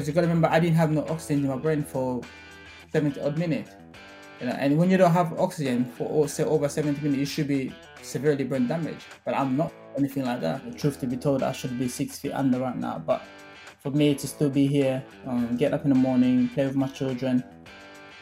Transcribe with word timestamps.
Because 0.00 0.08
you 0.08 0.14
got 0.14 0.22
to 0.22 0.28
remember, 0.28 0.48
I 0.48 0.58
didn't 0.60 0.76
have 0.76 0.90
no 0.92 1.06
oxygen 1.08 1.44
in 1.44 1.50
my 1.50 1.58
brain 1.58 1.82
for 1.82 2.22
70 2.90 3.20
odd 3.20 3.36
minutes. 3.36 3.72
You 4.40 4.46
know, 4.46 4.52
and 4.52 4.78
when 4.78 4.88
you 4.88 4.96
don't 4.96 5.12
have 5.12 5.38
oxygen 5.38 5.84
for 5.84 6.26
say 6.26 6.42
over 6.42 6.70
70 6.70 7.02
minutes, 7.02 7.18
you 7.18 7.26
should 7.26 7.46
be 7.46 7.70
severely 8.00 8.44
brain 8.44 8.66
damaged. 8.66 9.04
But 9.26 9.34
I'm 9.34 9.58
not 9.58 9.74
anything 9.98 10.24
like 10.24 10.40
that. 10.40 10.64
The 10.64 10.78
truth 10.78 11.00
to 11.00 11.06
be 11.06 11.18
told, 11.18 11.42
I 11.42 11.52
should 11.52 11.78
be 11.78 11.86
six 11.86 12.18
feet 12.18 12.32
under 12.32 12.60
right 12.60 12.78
now. 12.78 12.98
But 12.98 13.20
for 13.80 13.90
me 13.90 14.14
to 14.14 14.26
still 14.26 14.48
be 14.48 14.66
here, 14.66 15.04
um, 15.26 15.58
get 15.58 15.74
up 15.74 15.84
in 15.84 15.90
the 15.90 15.96
morning, 15.96 16.48
play 16.48 16.64
with 16.66 16.76
my 16.76 16.88
children, 16.88 17.44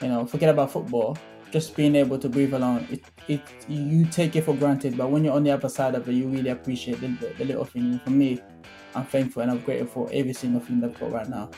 you 0.02 0.08
know, 0.08 0.26
forget 0.26 0.48
about 0.48 0.72
football. 0.72 1.16
Just 1.52 1.76
being 1.76 1.94
able 1.94 2.18
to 2.18 2.28
breathe 2.28 2.54
alone, 2.54 2.88
it, 2.90 3.04
it 3.28 3.40
you 3.68 4.04
take 4.06 4.34
it 4.34 4.42
for 4.42 4.54
granted. 4.56 4.98
But 4.98 5.12
when 5.12 5.22
you're 5.22 5.34
on 5.34 5.44
the 5.44 5.52
other 5.52 5.68
side 5.68 5.94
of 5.94 6.08
it, 6.08 6.12
you 6.14 6.26
really 6.26 6.50
appreciate 6.50 7.00
the, 7.00 7.06
the, 7.06 7.34
the 7.38 7.44
little 7.44 7.64
thing. 7.64 8.00
For 8.00 8.10
me, 8.10 8.40
I'm 8.94 9.04
thankful 9.04 9.42
and 9.42 9.50
I'm 9.50 9.60
grateful 9.60 10.06
for 10.06 10.12
every 10.14 10.32
single 10.32 10.60
thing 10.60 10.80
that 10.80 10.90
I've 10.90 11.00
got 11.00 11.12
right 11.12 11.28
now. 11.28 11.50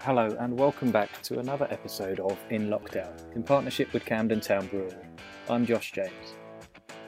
Hello, 0.00 0.36
and 0.38 0.56
welcome 0.56 0.92
back 0.92 1.20
to 1.22 1.40
another 1.40 1.66
episode 1.70 2.20
of 2.20 2.38
In 2.50 2.68
Lockdown 2.68 3.34
in 3.34 3.42
partnership 3.42 3.92
with 3.92 4.04
Camden 4.04 4.40
Town 4.40 4.66
Brewery. 4.68 4.94
I'm 5.50 5.66
Josh 5.66 5.90
James. 5.92 6.34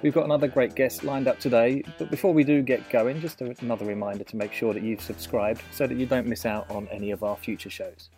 We've 0.02 0.12
got 0.12 0.24
another 0.24 0.48
great 0.48 0.74
guest 0.74 1.04
lined 1.04 1.28
up 1.28 1.38
today, 1.38 1.82
but 1.96 2.10
before 2.10 2.34
we 2.34 2.42
do 2.42 2.60
get 2.60 2.88
going, 2.90 3.20
just 3.20 3.40
another 3.40 3.84
reminder 3.84 4.24
to 4.24 4.36
make 4.36 4.52
sure 4.52 4.74
that 4.74 4.82
you've 4.82 5.00
subscribed 5.00 5.62
so 5.70 5.86
that 5.86 5.96
you 5.96 6.06
don't 6.06 6.26
miss 6.26 6.44
out 6.44 6.68
on 6.70 6.88
any 6.88 7.12
of 7.12 7.22
our 7.22 7.36
future 7.36 7.70
shows. 7.70 8.10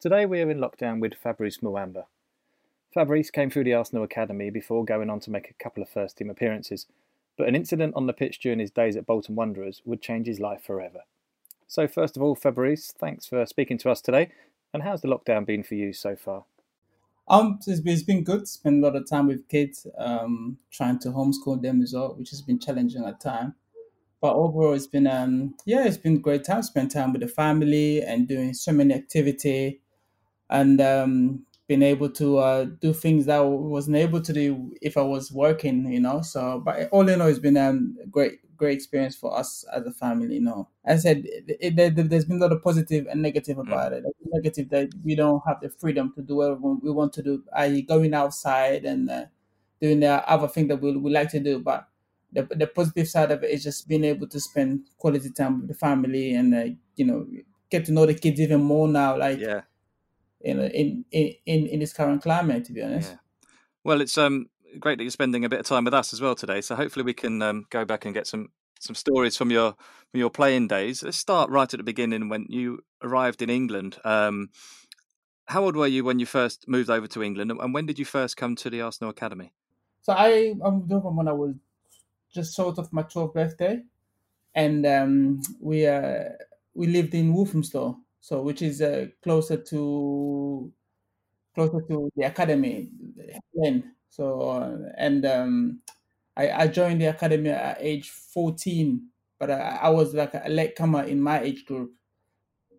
Today 0.00 0.26
we 0.26 0.40
are 0.42 0.50
in 0.50 0.58
lockdown 0.58 1.00
with 1.00 1.14
Fabrice 1.14 1.58
Muamba. 1.58 2.04
Fabrice 2.94 3.30
came 3.30 3.50
through 3.50 3.64
the 3.64 3.74
Arsenal 3.74 4.04
Academy 4.04 4.48
before 4.50 4.84
going 4.84 5.10
on 5.10 5.18
to 5.20 5.30
make 5.30 5.50
a 5.50 5.62
couple 5.62 5.82
of 5.82 5.88
first 5.88 6.16
team 6.16 6.30
appearances, 6.30 6.86
but 7.36 7.48
an 7.48 7.54
incident 7.54 7.94
on 7.96 8.06
the 8.06 8.12
pitch 8.12 8.38
during 8.40 8.58
his 8.58 8.70
days 8.70 8.96
at 8.96 9.06
Bolton 9.06 9.34
Wanderers 9.34 9.82
would 9.84 10.02
change 10.02 10.26
his 10.26 10.40
life 10.40 10.62
forever. 10.62 11.00
So, 11.66 11.88
first 11.88 12.16
of 12.16 12.22
all, 12.22 12.34
Fabrice, 12.34 12.92
thanks 12.96 13.26
for 13.26 13.44
speaking 13.46 13.78
to 13.78 13.90
us 13.90 14.00
today. 14.00 14.30
And 14.72 14.82
how's 14.82 15.02
the 15.02 15.08
lockdown 15.08 15.46
been 15.46 15.62
for 15.62 15.74
you 15.74 15.92
so 15.92 16.16
far? 16.16 16.44
Um, 17.26 17.58
it's 17.66 17.80
been, 17.80 17.92
it's 17.94 18.02
been 18.02 18.24
good. 18.24 18.46
Spend 18.46 18.82
a 18.82 18.86
lot 18.86 18.96
of 18.96 19.08
time 19.08 19.26
with 19.28 19.48
kids, 19.48 19.86
um, 19.98 20.58
trying 20.70 20.98
to 21.00 21.08
homeschool 21.08 21.62
them 21.62 21.80
as 21.82 21.94
well, 21.94 22.14
which 22.18 22.30
has 22.30 22.42
been 22.42 22.58
challenging 22.58 23.04
at 23.04 23.20
time. 23.20 23.54
But 24.20 24.34
overall, 24.34 24.74
it's 24.74 24.86
been 24.86 25.06
um, 25.06 25.54
yeah, 25.64 25.86
it's 25.86 25.96
been 25.96 26.20
great 26.20 26.44
time. 26.44 26.62
Spend 26.62 26.90
time 26.90 27.12
with 27.12 27.22
the 27.22 27.28
family 27.28 28.02
and 28.02 28.26
doing 28.26 28.54
so 28.54 28.72
many 28.72 28.94
activity, 28.94 29.80
and 30.48 30.80
um, 30.80 31.46
being 31.66 31.82
able 31.82 32.10
to 32.10 32.38
uh, 32.38 32.64
do 32.80 32.92
things 32.92 33.26
that 33.26 33.38
I 33.38 33.42
wasn't 33.42 33.96
able 33.96 34.20
to 34.20 34.32
do 34.32 34.72
if 34.82 34.96
I 34.96 35.02
was 35.02 35.32
working. 35.32 35.90
You 35.92 36.00
know, 36.00 36.22
so 36.22 36.60
but 36.64 36.88
all 36.90 37.08
in 37.08 37.20
all, 37.20 37.28
it's 37.28 37.38
been 37.38 37.56
um, 37.56 37.96
great 38.10 38.40
great 38.56 38.76
experience 38.76 39.16
for 39.16 39.36
us 39.36 39.64
as 39.72 39.84
a 39.86 39.92
family. 39.92 40.34
You 40.34 40.42
know, 40.42 40.68
as 40.84 41.00
I 41.00 41.02
said, 41.02 41.22
it, 41.26 41.78
it, 41.78 42.08
there's 42.10 42.24
been 42.24 42.38
a 42.38 42.40
lot 42.40 42.52
of 42.52 42.62
positive 42.62 43.06
and 43.06 43.22
negative 43.22 43.58
about 43.58 43.92
mm. 43.92 43.98
it. 43.98 44.04
Negative 44.32 44.68
that 44.70 44.90
we 45.02 45.14
don't 45.14 45.42
have 45.46 45.60
the 45.60 45.70
freedom 45.70 46.12
to 46.14 46.22
do 46.22 46.36
whatever 46.36 46.60
we 46.60 46.90
want 46.90 47.12
to 47.14 47.22
do, 47.22 47.42
i.e., 47.56 47.82
going 47.82 48.14
outside 48.14 48.84
and 48.84 49.10
uh, 49.10 49.24
doing 49.80 50.00
the 50.00 50.28
other 50.28 50.48
thing 50.48 50.68
that 50.68 50.80
we, 50.80 50.96
we 50.96 51.10
like 51.10 51.30
to 51.30 51.40
do. 51.40 51.58
But 51.58 51.88
the, 52.32 52.42
the 52.42 52.66
positive 52.66 53.08
side 53.08 53.30
of 53.30 53.42
it 53.42 53.50
is 53.50 53.62
just 53.62 53.88
being 53.88 54.04
able 54.04 54.26
to 54.28 54.40
spend 54.40 54.86
quality 54.98 55.30
time 55.30 55.60
with 55.60 55.68
the 55.68 55.74
family 55.74 56.34
and 56.34 56.54
uh, 56.54 56.64
you 56.96 57.06
know 57.06 57.26
get 57.70 57.84
to 57.86 57.92
know 57.92 58.06
the 58.06 58.14
kids 58.14 58.40
even 58.40 58.62
more 58.62 58.88
now. 58.88 59.16
Like 59.16 59.38
yeah, 59.38 59.62
in 60.44 60.60
in 60.60 61.04
in, 61.12 61.66
in 61.66 61.80
this 61.80 61.92
current 61.92 62.22
climate, 62.22 62.64
to 62.66 62.72
be 62.72 62.82
honest. 62.82 63.12
Yeah. 63.12 63.18
Well, 63.82 64.00
it's 64.00 64.16
um 64.18 64.46
great 64.78 64.98
that 64.98 65.04
you're 65.04 65.10
spending 65.10 65.44
a 65.44 65.48
bit 65.48 65.60
of 65.60 65.66
time 65.66 65.84
with 65.84 65.94
us 65.94 66.12
as 66.12 66.20
well 66.20 66.34
today. 66.34 66.60
So 66.60 66.74
hopefully 66.74 67.04
we 67.04 67.14
can 67.14 67.42
um, 67.42 67.66
go 67.70 67.84
back 67.84 68.04
and 68.04 68.14
get 68.14 68.26
some 68.26 68.50
some 68.80 68.94
stories 68.94 69.36
from 69.36 69.50
your 69.50 69.74
from 70.10 70.20
your 70.20 70.30
playing 70.30 70.68
days. 70.68 71.02
Let's 71.02 71.16
start 71.16 71.50
right 71.50 71.72
at 71.72 71.78
the 71.78 71.84
beginning 71.84 72.28
when 72.28 72.46
you 72.48 72.80
arrived 73.02 73.42
in 73.42 73.50
England. 73.50 73.98
Um, 74.04 74.50
how 75.46 75.64
old 75.64 75.76
were 75.76 75.86
you 75.86 76.04
when 76.04 76.18
you 76.18 76.26
first 76.26 76.66
moved 76.68 76.90
over 76.90 77.06
to 77.06 77.22
England, 77.22 77.50
and 77.50 77.74
when 77.74 77.86
did 77.86 77.98
you 77.98 78.04
first 78.04 78.36
come 78.36 78.56
to 78.56 78.70
the 78.70 78.80
Arsenal 78.80 79.10
Academy? 79.10 79.52
So 80.02 80.12
I 80.12 80.54
I 80.64 80.70
moved 80.70 80.92
over 80.92 81.10
when 81.10 81.28
I 81.28 81.32
was 81.32 81.54
just 82.32 82.56
short 82.56 82.78
of 82.78 82.92
my 82.92 83.02
12th 83.02 83.34
birthday, 83.34 83.82
and 84.54 84.84
um, 84.86 85.42
we 85.60 85.86
uh, 85.86 86.30
we 86.74 86.86
lived 86.86 87.14
in 87.14 87.32
Walthamstow, 87.32 87.98
so 88.24 88.40
which 88.40 88.62
is 88.62 88.80
uh, 88.80 89.06
closer 89.22 89.58
to 89.58 90.72
closer 91.54 91.80
to 91.90 92.10
the 92.16 92.24
academy. 92.24 92.90
Then 93.54 93.96
so 94.10 94.40
uh, 94.42 94.78
and 94.96 95.26
um, 95.26 95.82
I, 96.36 96.50
I 96.52 96.68
joined 96.68 97.02
the 97.02 97.06
academy 97.06 97.50
at 97.50 97.78
age 97.80 98.10
14, 98.10 99.08
but 99.38 99.50
I, 99.50 99.80
I 99.84 99.90
was 99.90 100.14
like 100.14 100.34
a 100.34 100.48
late 100.48 100.76
comer 100.76 101.04
in 101.04 101.20
my 101.20 101.40
age 101.42 101.66
group, 101.66 101.92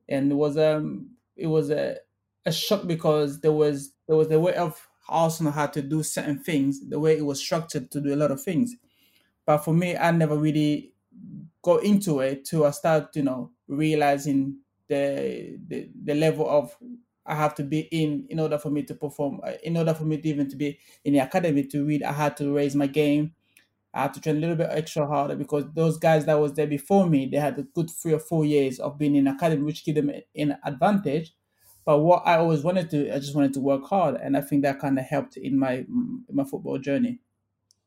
and 0.09 0.31
it 0.31 0.35
was 0.35 0.57
um 0.57 1.11
it 1.35 1.47
was 1.47 1.69
a, 1.69 1.97
a 2.45 2.51
shock 2.51 2.87
because 2.87 3.41
there 3.41 3.53
was 3.53 3.93
there 4.07 4.17
was 4.17 4.31
a 4.31 4.39
way 4.39 4.55
of 4.55 4.87
Arsenal 5.09 5.51
had 5.53 5.73
to 5.73 5.81
do 5.83 6.03
certain 6.03 6.39
things, 6.39 6.89
the 6.89 6.99
way 6.99 7.17
it 7.17 7.25
was 7.25 7.39
structured 7.39 7.91
to 7.91 8.01
do 8.01 8.13
a 8.13 8.17
lot 8.17 8.31
of 8.31 8.41
things. 8.41 8.75
But 9.45 9.59
for 9.59 9.73
me, 9.73 9.97
I 9.97 10.11
never 10.11 10.37
really 10.37 10.93
got 11.63 11.83
into 11.83 12.19
it 12.21 12.45
till 12.45 12.65
I 12.65 12.71
start, 12.71 13.15
you 13.15 13.23
know, 13.23 13.51
realizing 13.67 14.59
the 14.87 15.57
the, 15.67 15.89
the 16.03 16.15
level 16.15 16.49
of 16.49 16.75
I 17.25 17.35
have 17.35 17.55
to 17.55 17.63
be 17.63 17.81
in 17.91 18.25
in 18.29 18.39
order 18.39 18.57
for 18.57 18.69
me 18.69 18.83
to 18.83 18.93
perform. 18.93 19.41
Uh, 19.43 19.53
in 19.63 19.77
order 19.77 19.93
for 19.93 20.03
me 20.03 20.17
to 20.17 20.27
even 20.27 20.49
to 20.49 20.55
be 20.55 20.79
in 21.03 21.13
the 21.13 21.19
academy 21.19 21.63
to 21.63 21.85
read, 21.85 22.03
I 22.03 22.11
had 22.11 22.37
to 22.37 22.53
raise 22.53 22.75
my 22.75 22.87
game. 22.87 23.33
I 23.93 24.03
had 24.03 24.13
to 24.15 24.21
train 24.21 24.37
a 24.37 24.39
little 24.39 24.57
bit 24.57 24.67
extra 24.71 25.07
harder 25.07 25.35
because 25.37 25.63
those 25.73 25.97
guys 25.97 26.25
that 26.25 26.39
was 26.39 26.53
there 26.53 26.67
before 26.67 27.07
me, 27.07 27.27
they 27.27 27.37
had 27.37 27.57
a 27.57 27.63
good 27.63 27.89
three 27.89 28.11
or 28.13 28.19
four 28.19 28.43
years 28.43 28.77
of 28.77 28.97
being 28.97 29.15
in 29.15 29.27
academy, 29.27 29.63
which 29.63 29.85
gave 29.85 29.95
them 29.95 30.11
an 30.35 30.57
advantage. 30.65 31.33
But 31.85 31.99
what 31.99 32.23
I 32.25 32.37
always 32.37 32.61
wanted 32.61 32.89
to, 32.89 33.15
I 33.15 33.19
just 33.19 33.35
wanted 33.35 33.53
to 33.53 33.61
work 33.61 33.85
hard, 33.85 34.15
and 34.15 34.35
I 34.35 34.41
think 34.41 34.63
that 34.63 34.79
kind 34.79 34.99
of 34.99 35.05
helped 35.05 35.37
in 35.37 35.57
my 35.57 35.85
in 35.87 36.23
my 36.31 36.43
football 36.43 36.77
journey. 36.77 37.19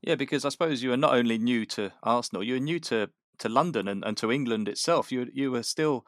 Yeah, 0.00 0.14
because 0.14 0.44
I 0.44 0.48
suppose 0.50 0.82
you 0.82 0.90
were 0.90 0.96
not 0.96 1.14
only 1.14 1.38
new 1.38 1.66
to 1.66 1.92
Arsenal, 2.02 2.44
you 2.44 2.54
were 2.54 2.60
new 2.60 2.78
to, 2.80 3.10
to 3.38 3.48
London 3.48 3.88
and, 3.88 4.04
and 4.04 4.16
to 4.18 4.30
England 4.30 4.68
itself. 4.68 5.10
You 5.10 5.28
you 5.32 5.50
were 5.50 5.64
still 5.64 6.06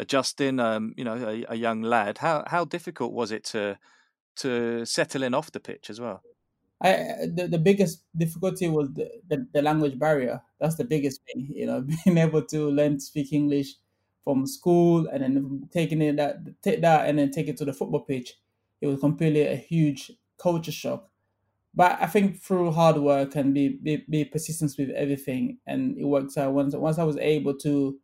adjusting, 0.00 0.58
um, 0.58 0.94
you 0.96 1.04
know, 1.04 1.14
a, 1.14 1.44
a 1.50 1.54
young 1.54 1.82
lad. 1.82 2.18
How 2.18 2.42
how 2.46 2.64
difficult 2.64 3.12
was 3.12 3.30
it 3.30 3.44
to 3.52 3.78
to 4.36 4.84
settle 4.86 5.22
in 5.22 5.34
off 5.34 5.52
the 5.52 5.60
pitch 5.60 5.90
as 5.90 6.00
well? 6.00 6.22
I 6.82 7.26
the, 7.36 7.46
the 7.46 7.58
biggest 7.58 8.02
difficulty 8.16 8.68
was 8.68 8.88
the, 8.94 9.10
the, 9.28 9.46
the, 9.52 9.62
language 9.62 9.98
barrier. 9.98 10.40
That's 10.58 10.76
the 10.76 10.84
biggest 10.84 11.20
thing, 11.26 11.52
you 11.54 11.66
know, 11.66 11.82
being 12.04 12.16
able 12.16 12.42
to 12.42 12.70
learn 12.70 12.94
to 12.94 13.00
speak 13.00 13.32
English 13.32 13.74
from 14.24 14.46
school 14.46 15.06
and 15.12 15.22
then 15.22 15.68
taking 15.72 16.00
it 16.00 16.16
that 16.16 16.36
take 16.62 16.80
that 16.80 17.08
and 17.08 17.18
then 17.18 17.30
take 17.30 17.48
it 17.48 17.58
to 17.58 17.64
the 17.66 17.72
football 17.72 18.00
pitch. 18.00 18.34
It 18.80 18.86
was 18.86 19.00
completely 19.00 19.42
a 19.42 19.56
huge 19.56 20.12
culture 20.38 20.72
shock. 20.72 21.06
But 21.74 21.98
I 22.00 22.06
think 22.06 22.40
through 22.40 22.72
hard 22.72 22.96
work 22.96 23.36
and 23.36 23.54
be 23.54 23.68
be, 23.68 24.04
be 24.08 24.24
persistent 24.24 24.72
with 24.78 24.90
everything, 24.90 25.58
and 25.66 25.96
it 25.98 26.04
worked 26.04 26.36
out. 26.38 26.54
Once 26.54 26.74
once 26.74 26.98
I 26.98 27.04
was 27.04 27.18
able 27.18 27.54
to, 27.58 27.98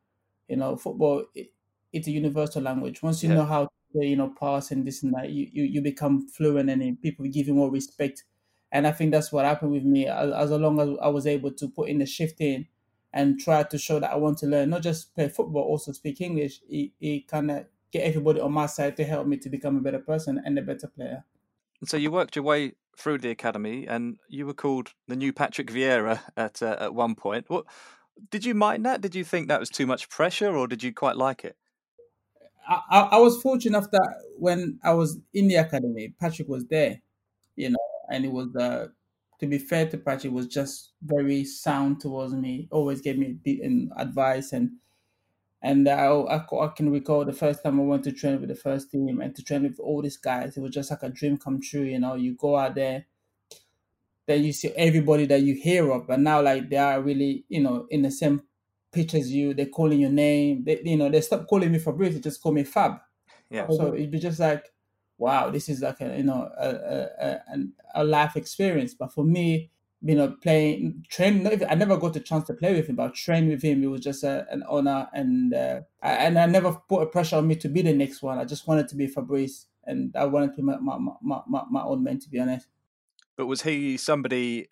you 0.48 0.56
know, 0.56 0.76
football 0.76 1.24
it's 1.96 2.08
a 2.08 2.10
universal 2.10 2.62
language. 2.62 3.02
Once 3.02 3.22
you 3.22 3.28
yeah. 3.28 3.36
know 3.36 3.44
how 3.44 3.64
to 3.64 4.04
you 4.04 4.16
know 4.16 4.32
pass 4.38 4.70
and 4.70 4.86
this 4.86 5.02
and 5.02 5.14
that, 5.14 5.30
you 5.30 5.48
you, 5.52 5.64
you 5.64 5.80
become 5.80 6.28
fluent 6.28 6.70
and 6.70 7.00
people 7.02 7.26
give 7.26 7.46
you 7.48 7.54
more 7.54 7.70
respect. 7.70 8.24
And 8.72 8.86
I 8.86 8.92
think 8.92 9.12
that's 9.12 9.32
what 9.32 9.44
happened 9.44 9.72
with 9.72 9.84
me. 9.84 10.06
As, 10.06 10.32
as 10.32 10.50
long 10.50 10.80
as 10.80 10.90
I 11.00 11.08
was 11.08 11.26
able 11.26 11.52
to 11.52 11.68
put 11.68 11.88
in 11.88 11.98
the 11.98 12.06
shift 12.06 12.40
in 12.40 12.66
and 13.12 13.38
try 13.40 13.62
to 13.62 13.78
show 13.78 14.00
that 14.00 14.12
I 14.12 14.16
want 14.16 14.38
to 14.38 14.46
learn, 14.46 14.70
not 14.70 14.82
just 14.82 15.14
play 15.14 15.28
football, 15.28 15.62
also 15.62 15.92
speak 15.92 16.20
English, 16.20 16.60
it, 16.68 16.90
it 17.00 17.28
kind 17.28 17.50
of 17.50 17.66
get 17.92 18.02
everybody 18.02 18.40
on 18.40 18.52
my 18.52 18.66
side 18.66 18.96
to 18.96 19.04
help 19.04 19.26
me 19.26 19.36
to 19.38 19.48
become 19.48 19.76
a 19.76 19.80
better 19.80 20.00
person 20.00 20.42
and 20.44 20.58
a 20.58 20.62
better 20.62 20.88
player. 20.88 21.24
So 21.84 21.96
you 21.96 22.10
worked 22.10 22.36
your 22.36 22.44
way 22.44 22.72
through 22.96 23.18
the 23.18 23.30
academy, 23.30 23.86
and 23.86 24.18
you 24.28 24.46
were 24.46 24.54
called 24.54 24.94
the 25.06 25.16
new 25.16 25.32
Patrick 25.32 25.70
Vieira 25.70 26.20
at 26.36 26.62
uh, 26.62 26.76
at 26.80 26.94
one 26.94 27.14
point. 27.14 27.48
What 27.48 27.66
did 28.30 28.44
you 28.44 28.54
mind 28.54 28.84
that? 28.86 29.00
Did 29.00 29.14
you 29.14 29.24
think 29.24 29.48
that 29.48 29.60
was 29.60 29.70
too 29.70 29.86
much 29.86 30.08
pressure, 30.08 30.56
or 30.56 30.66
did 30.66 30.82
you 30.82 30.92
quite 30.92 31.16
like 31.16 31.44
it? 31.44 31.56
I, 32.68 33.00
I 33.12 33.18
was 33.18 33.40
fortunate 33.40 33.76
enough 33.76 33.90
that 33.92 34.16
when 34.36 34.78
I 34.82 34.94
was 34.94 35.18
in 35.32 35.48
the 35.48 35.56
academy, 35.56 36.14
Patrick 36.20 36.48
was 36.48 36.64
there, 36.66 37.00
you 37.54 37.70
know, 37.70 37.78
and 38.10 38.24
it 38.24 38.32
was 38.32 38.54
uh, 38.56 38.88
to 39.40 39.46
be 39.46 39.58
fair 39.58 39.88
to 39.88 39.98
Patrick, 39.98 40.32
was 40.32 40.46
just 40.46 40.92
very 41.02 41.44
sound 41.44 42.00
towards 42.00 42.32
me. 42.34 42.68
Always 42.70 43.00
gave 43.00 43.18
me 43.18 43.36
advice 43.96 44.52
and 44.52 44.72
and 45.62 45.88
I, 45.88 46.06
I, 46.06 46.36
I, 46.36 46.68
can 46.68 46.92
recall 46.92 47.24
the 47.24 47.32
first 47.32 47.64
time 47.64 47.80
I 47.80 47.82
went 47.82 48.04
to 48.04 48.12
train 48.12 48.38
with 48.38 48.50
the 48.50 48.54
first 48.54 48.90
team 48.90 49.20
and 49.20 49.34
to 49.34 49.42
train 49.42 49.64
with 49.64 49.80
all 49.80 50.00
these 50.02 50.18
guys. 50.18 50.56
It 50.56 50.60
was 50.60 50.70
just 50.70 50.90
like 50.90 51.02
a 51.02 51.08
dream 51.08 51.38
come 51.38 51.60
true. 51.60 51.82
You 51.82 51.98
know, 51.98 52.14
you 52.14 52.36
go 52.36 52.56
out 52.56 52.74
there, 52.74 53.06
then 54.26 54.44
you 54.44 54.52
see 54.52 54.68
everybody 54.76 55.26
that 55.26 55.40
you 55.40 55.54
hear 55.54 55.90
of, 55.90 56.06
but 56.06 56.20
now 56.20 56.42
like 56.42 56.68
they 56.68 56.76
are 56.76 57.00
really, 57.00 57.44
you 57.48 57.60
know, 57.60 57.86
in 57.90 58.02
the 58.02 58.10
same 58.10 58.42
pitch 58.96 59.14
as 59.14 59.30
you. 59.36 59.54
They're 59.54 59.74
calling 59.78 60.00
your 60.00 60.14
name. 60.26 60.64
They, 60.64 60.80
you 60.84 60.96
know, 60.96 61.10
they 61.10 61.20
stop 61.20 61.46
calling 61.46 61.70
me 61.72 61.78
Fabrice. 61.78 62.14
They 62.14 62.20
just 62.20 62.42
call 62.42 62.52
me 62.52 62.64
Fab. 62.64 62.92
Yeah. 63.50 63.66
So 63.68 63.94
it'd 63.94 64.10
be 64.10 64.18
just 64.18 64.40
like, 64.40 64.64
wow, 65.18 65.50
this 65.50 65.68
is 65.68 65.82
like 65.82 66.00
a 66.00 66.16
you 66.16 66.24
know 66.30 66.40
a 66.58 66.68
a, 66.68 67.30
a, 67.54 67.56
a 68.00 68.04
life 68.04 68.34
experience. 68.36 68.94
But 68.94 69.12
for 69.12 69.24
me, 69.24 69.70
you 70.02 70.14
know, 70.14 70.36
playing, 70.42 71.04
train. 71.08 71.46
I 71.68 71.74
never 71.74 71.96
got 71.96 72.14
the 72.14 72.20
chance 72.20 72.46
to 72.46 72.54
play 72.54 72.74
with 72.74 72.86
him, 72.88 72.96
but 72.96 73.14
train 73.14 73.48
with 73.48 73.62
him, 73.62 73.82
it 73.82 73.86
was 73.86 74.00
just 74.00 74.24
a, 74.24 74.46
an 74.50 74.62
honor, 74.68 75.08
and 75.12 75.54
uh, 75.54 75.80
I, 76.02 76.10
and 76.26 76.38
I 76.38 76.46
never 76.46 76.72
put 76.88 77.02
a 77.02 77.06
pressure 77.06 77.36
on 77.36 77.46
me 77.46 77.56
to 77.56 77.68
be 77.68 77.82
the 77.82 77.92
next 77.92 78.22
one. 78.22 78.38
I 78.38 78.44
just 78.44 78.66
wanted 78.66 78.88
to 78.88 78.96
be 78.96 79.06
Fabrice, 79.06 79.66
and 79.84 80.14
I 80.16 80.24
wanted 80.26 80.50
to 80.50 80.56
be 80.56 80.62
my 80.62 80.76
my, 80.78 80.98
my, 81.22 81.40
my, 81.46 81.62
my 81.70 81.82
own 81.82 82.02
man, 82.02 82.18
to 82.20 82.28
be 82.28 82.38
honest. 82.38 82.68
But 83.36 83.46
was 83.46 83.62
he 83.62 83.96
somebody 83.96 84.68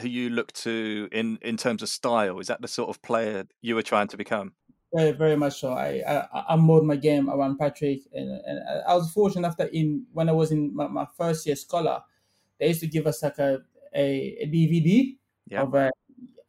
who 0.00 0.08
you 0.08 0.30
look 0.30 0.52
to 0.52 1.08
in 1.12 1.38
in 1.42 1.56
terms 1.56 1.82
of 1.82 1.88
style? 1.88 2.38
Is 2.38 2.48
that 2.48 2.62
the 2.62 2.68
sort 2.68 2.90
of 2.90 3.02
player 3.02 3.44
you 3.62 3.74
were 3.74 3.82
trying 3.82 4.08
to 4.08 4.16
become? 4.16 4.52
Very, 4.94 5.12
very 5.12 5.36
much 5.36 5.60
so. 5.60 5.72
I 5.72 6.02
I, 6.06 6.44
I 6.50 6.56
molded 6.56 6.86
my 6.86 6.96
game 6.96 7.28
around 7.28 7.58
Patrick, 7.58 8.00
and, 8.12 8.30
and 8.30 8.60
I 8.86 8.94
was 8.94 9.10
fortunate 9.10 9.46
after 9.46 9.64
in 9.66 10.06
when 10.12 10.28
I 10.28 10.32
was 10.32 10.52
in 10.52 10.74
my, 10.74 10.86
my 10.86 11.06
first 11.16 11.46
year 11.46 11.56
scholar, 11.56 12.02
they 12.58 12.68
used 12.68 12.80
to 12.80 12.86
give 12.86 13.06
us 13.06 13.22
like 13.22 13.38
a 13.38 13.62
a, 13.94 14.36
a 14.40 14.46
DVD 14.46 15.16
of 15.52 15.74
a, 15.74 15.90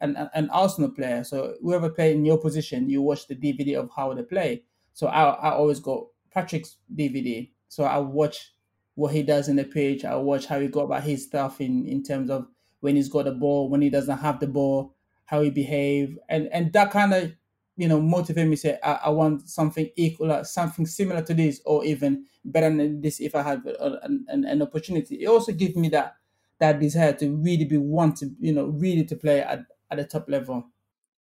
an, 0.01 0.29
an 0.33 0.49
Arsenal 0.49 0.91
player. 0.91 1.23
So 1.23 1.55
whoever 1.61 1.89
played 1.89 2.15
in 2.15 2.25
your 2.25 2.39
position, 2.39 2.89
you 2.89 3.01
watch 3.01 3.27
the 3.27 3.35
DVD 3.35 3.79
of 3.79 3.89
how 3.95 4.13
they 4.13 4.23
play. 4.23 4.63
So 4.93 5.07
I, 5.07 5.29
I 5.31 5.51
always 5.51 5.79
go 5.79 6.11
Patrick's 6.33 6.77
DVD. 6.95 7.49
So 7.67 7.83
I 7.83 7.97
watch 7.97 8.53
what 8.95 9.13
he 9.13 9.23
does 9.23 9.47
in 9.49 9.57
the 9.57 9.63
pitch. 9.63 10.05
I 10.05 10.15
watch 10.15 10.45
how 10.45 10.59
he 10.59 10.67
go 10.67 10.81
about 10.81 11.03
his 11.03 11.23
stuff 11.23 11.61
in, 11.61 11.85
in 11.85 12.03
terms 12.03 12.29
of 12.29 12.47
when 12.85 12.95
he's 12.95 13.09
got 13.09 13.25
the 13.25 13.31
ball, 13.31 13.67
when 13.67 13.81
he 13.81 13.89
doesn't 13.89 14.19
have 14.19 14.39
the 14.39 14.45
ball, 14.47 14.93
how 15.25 15.41
he 15.41 15.49
behave, 15.49 16.19
and 16.29 16.47
and 16.53 16.71
that 16.73 16.91
kind 16.91 17.15
of 17.15 17.33
you 17.75 17.87
know 17.87 17.99
motivate 17.99 18.47
me. 18.47 18.55
Say 18.55 18.77
I, 18.83 18.99
I 19.05 19.09
want 19.09 19.49
something 19.49 19.89
equal, 19.95 20.45
something 20.45 20.85
similar 20.85 21.23
to 21.23 21.33
this, 21.33 21.61
or 21.65 21.83
even 21.83 22.25
better 22.45 22.69
than 22.69 23.01
this 23.01 23.19
if 23.19 23.33
I 23.33 23.41
have 23.41 23.65
an, 23.65 24.25
an, 24.27 24.45
an 24.45 24.61
opportunity. 24.61 25.15
It 25.15 25.27
also 25.27 25.51
gives 25.51 25.75
me 25.75 25.89
that 25.89 26.15
that 26.59 26.79
desire 26.79 27.13
to 27.13 27.35
really 27.35 27.65
be 27.65 27.77
want 27.77 28.17
to 28.17 28.29
you 28.39 28.53
know, 28.53 28.65
really 28.67 29.03
to 29.05 29.15
play 29.15 29.41
at, 29.41 29.65
at 29.89 29.97
the 29.97 30.05
top 30.05 30.29
level. 30.29 30.69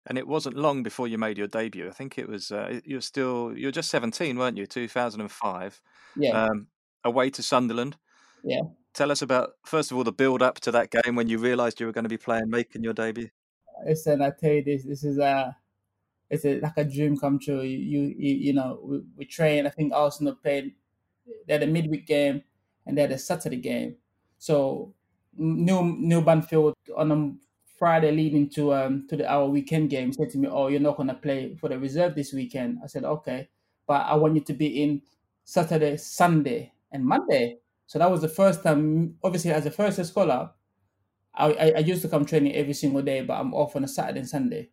And 0.06 0.18
it 0.18 0.28
wasn't 0.28 0.58
long 0.58 0.84
before 0.84 1.08
you 1.08 1.18
made 1.18 1.38
your 1.38 1.48
debut. 1.48 1.88
I 1.88 1.94
think 1.94 2.18
it 2.18 2.28
was 2.28 2.52
uh, 2.52 2.82
you're 2.84 3.00
still 3.00 3.54
you're 3.56 3.72
just 3.72 3.90
17, 3.90 4.38
weren't 4.38 4.58
you? 4.58 4.68
2005. 4.68 5.82
Yeah. 6.18 6.44
Um, 6.44 6.68
away 7.06 7.30
to 7.30 7.42
Sunderland. 7.42 7.96
Yeah. 8.44 8.64
Tell 8.94 9.12
us 9.12 9.22
about 9.22 9.54
first 9.66 9.92
of 9.92 9.98
all 9.98 10.04
the 10.04 10.12
build 10.12 10.42
up 10.42 10.60
to 10.62 10.72
that 10.72 10.92
game 10.92 11.16
when 11.16 11.28
you 11.28 11.40
realised 11.40 11.80
you 11.80 11.88
were 11.88 11.92
going 11.92 12.04
to 12.04 12.10
be 12.10 12.18
playing, 12.18 12.50
making 12.50 12.84
your 12.84 12.94
debut. 12.94 13.30
Listen, 13.86 14.22
I 14.22 14.30
tell 14.30 14.52
you 14.52 14.64
this. 14.64 14.84
This 14.84 15.04
is 15.04 15.18
a 15.18 15.56
it's 16.30 16.46
a, 16.46 16.60
like 16.60 16.78
a 16.78 16.84
dream 16.84 17.18
come 17.18 17.40
true. 17.40 17.62
You 17.62 18.14
you 18.18 18.36
you 18.36 18.54
know 18.54 18.80
we, 18.84 19.02
we 19.18 19.26
train. 19.26 19.66
I 19.66 19.70
think 19.70 19.94
Arsenal 19.94 20.36
played. 20.36 20.74
They 21.48 21.54
had 21.54 21.64
a 21.64 21.68
midweek 21.68 22.06
game 22.06 22.44
and 22.86 22.98
they 22.98 23.02
had 23.02 23.12
a 23.12 23.18
Saturday 23.18 23.58
game. 23.58 23.96
So 24.38 24.94
Neil 25.36 25.84
Neil 25.84 26.22
Banfield 26.22 26.76
on 26.96 27.12
a 27.12 27.34
Friday 27.78 28.12
leading 28.12 28.50
to 28.52 28.74
um 28.74 29.08
to 29.10 29.18
the 29.18 29.30
our 29.30 29.48
weekend 29.48 29.90
game 29.90 30.14
said 30.14 30.30
to 30.32 30.38
me, 30.38 30.48
"Oh, 30.48 30.68
you're 30.68 30.80
not 30.80 30.98
gonna 30.98 31.16
play 31.16 31.56
for 31.56 31.70
the 31.70 31.80
reserve 31.80 32.14
this 32.14 32.32
weekend." 32.32 32.80
I 32.84 32.88
said, 32.88 33.06
"Okay, 33.06 33.50
but 33.88 34.06
I 34.06 34.16
want 34.16 34.36
you 34.36 34.42
to 34.42 34.54
be 34.54 34.84
in 34.84 35.02
Saturday, 35.44 35.98
Sunday, 35.98 36.74
and 36.92 37.04
Monday." 37.04 37.58
So 37.88 38.00
that 38.00 38.10
was 38.12 38.22
the 38.22 38.30
first 38.30 38.64
time. 38.64 39.16
Obviously, 39.24 39.52
as 39.52 39.66
a 39.66 39.72
first 39.72 39.98
year 39.98 40.06
scholar, 40.06 40.52
I, 41.36 41.52
I, 41.54 41.74
I 41.78 41.80
used 41.80 42.02
to 42.04 42.10
come 42.10 42.26
training 42.26 42.54
every 42.56 42.74
single 42.74 43.02
day, 43.02 43.22
but 43.22 43.36
I'm 43.40 43.54
off 43.54 43.76
on 43.76 43.84
a 43.84 43.88
Saturday 43.88 44.20
and 44.20 44.30
Sunday. 44.30 44.70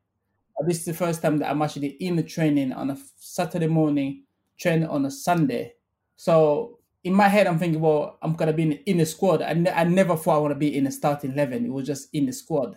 But 0.58 0.68
this 0.68 0.80
is 0.80 0.84
the 0.86 0.94
first 0.94 1.22
time 1.22 1.38
that 1.38 1.50
I'm 1.50 1.62
actually 1.62 1.88
in 2.00 2.16
the 2.16 2.22
training 2.22 2.72
on 2.72 2.90
a 2.90 2.98
Saturday 3.18 3.66
morning, 3.66 4.24
training 4.58 4.88
on 4.88 5.06
a 5.06 5.10
Sunday. 5.10 5.74
So 6.16 6.78
in 7.04 7.14
my 7.14 7.28
head, 7.28 7.46
I'm 7.46 7.58
thinking, 7.58 7.80
well, 7.80 8.18
I'm 8.22 8.34
gonna 8.34 8.52
be 8.52 8.62
in, 8.64 8.72
in 8.86 8.98
the 8.98 9.06
squad. 9.06 9.42
I, 9.42 9.54
ne- 9.54 9.70
I 9.70 9.84
never 9.84 10.16
thought 10.16 10.36
I 10.36 10.40
want 10.40 10.52
to 10.52 10.58
be 10.58 10.76
in 10.76 10.84
the 10.84 10.92
starting 10.92 11.32
eleven. 11.32 11.64
It 11.64 11.72
was 11.72 11.86
just 11.86 12.08
in 12.12 12.26
the 12.26 12.32
squad. 12.32 12.76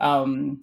Um, 0.00 0.60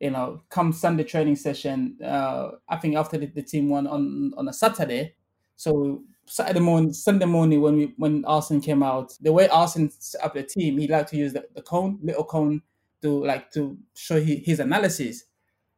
you 0.00 0.10
know, 0.10 0.42
come 0.50 0.72
Sunday 0.72 1.04
training 1.04 1.36
session. 1.36 1.98
Uh, 2.02 2.52
I 2.68 2.76
think 2.76 2.96
after 2.96 3.18
the, 3.18 3.26
the 3.26 3.42
team 3.42 3.68
won 3.68 3.86
on 3.86 4.32
on 4.36 4.48
a 4.48 4.52
Saturday, 4.52 5.14
so 5.56 6.02
Saturday 6.26 6.60
morning, 6.60 6.92
Sunday 6.92 7.26
morning 7.26 7.60
when 7.60 7.76
we 7.76 7.94
when 7.96 8.24
Arsene 8.24 8.60
came 8.60 8.82
out, 8.82 9.12
the 9.20 9.32
way 9.32 9.48
Arsene 9.48 9.90
set 9.90 10.24
up 10.24 10.34
the 10.34 10.42
team, 10.42 10.78
he 10.78 10.88
liked 10.88 11.10
to 11.10 11.16
use 11.16 11.32
the, 11.32 11.44
the 11.54 11.62
cone, 11.62 11.98
little 12.02 12.24
cone, 12.24 12.62
to 13.02 13.24
like 13.24 13.50
to 13.52 13.76
show 13.94 14.20
he, 14.20 14.36
his 14.36 14.60
analysis, 14.60 15.24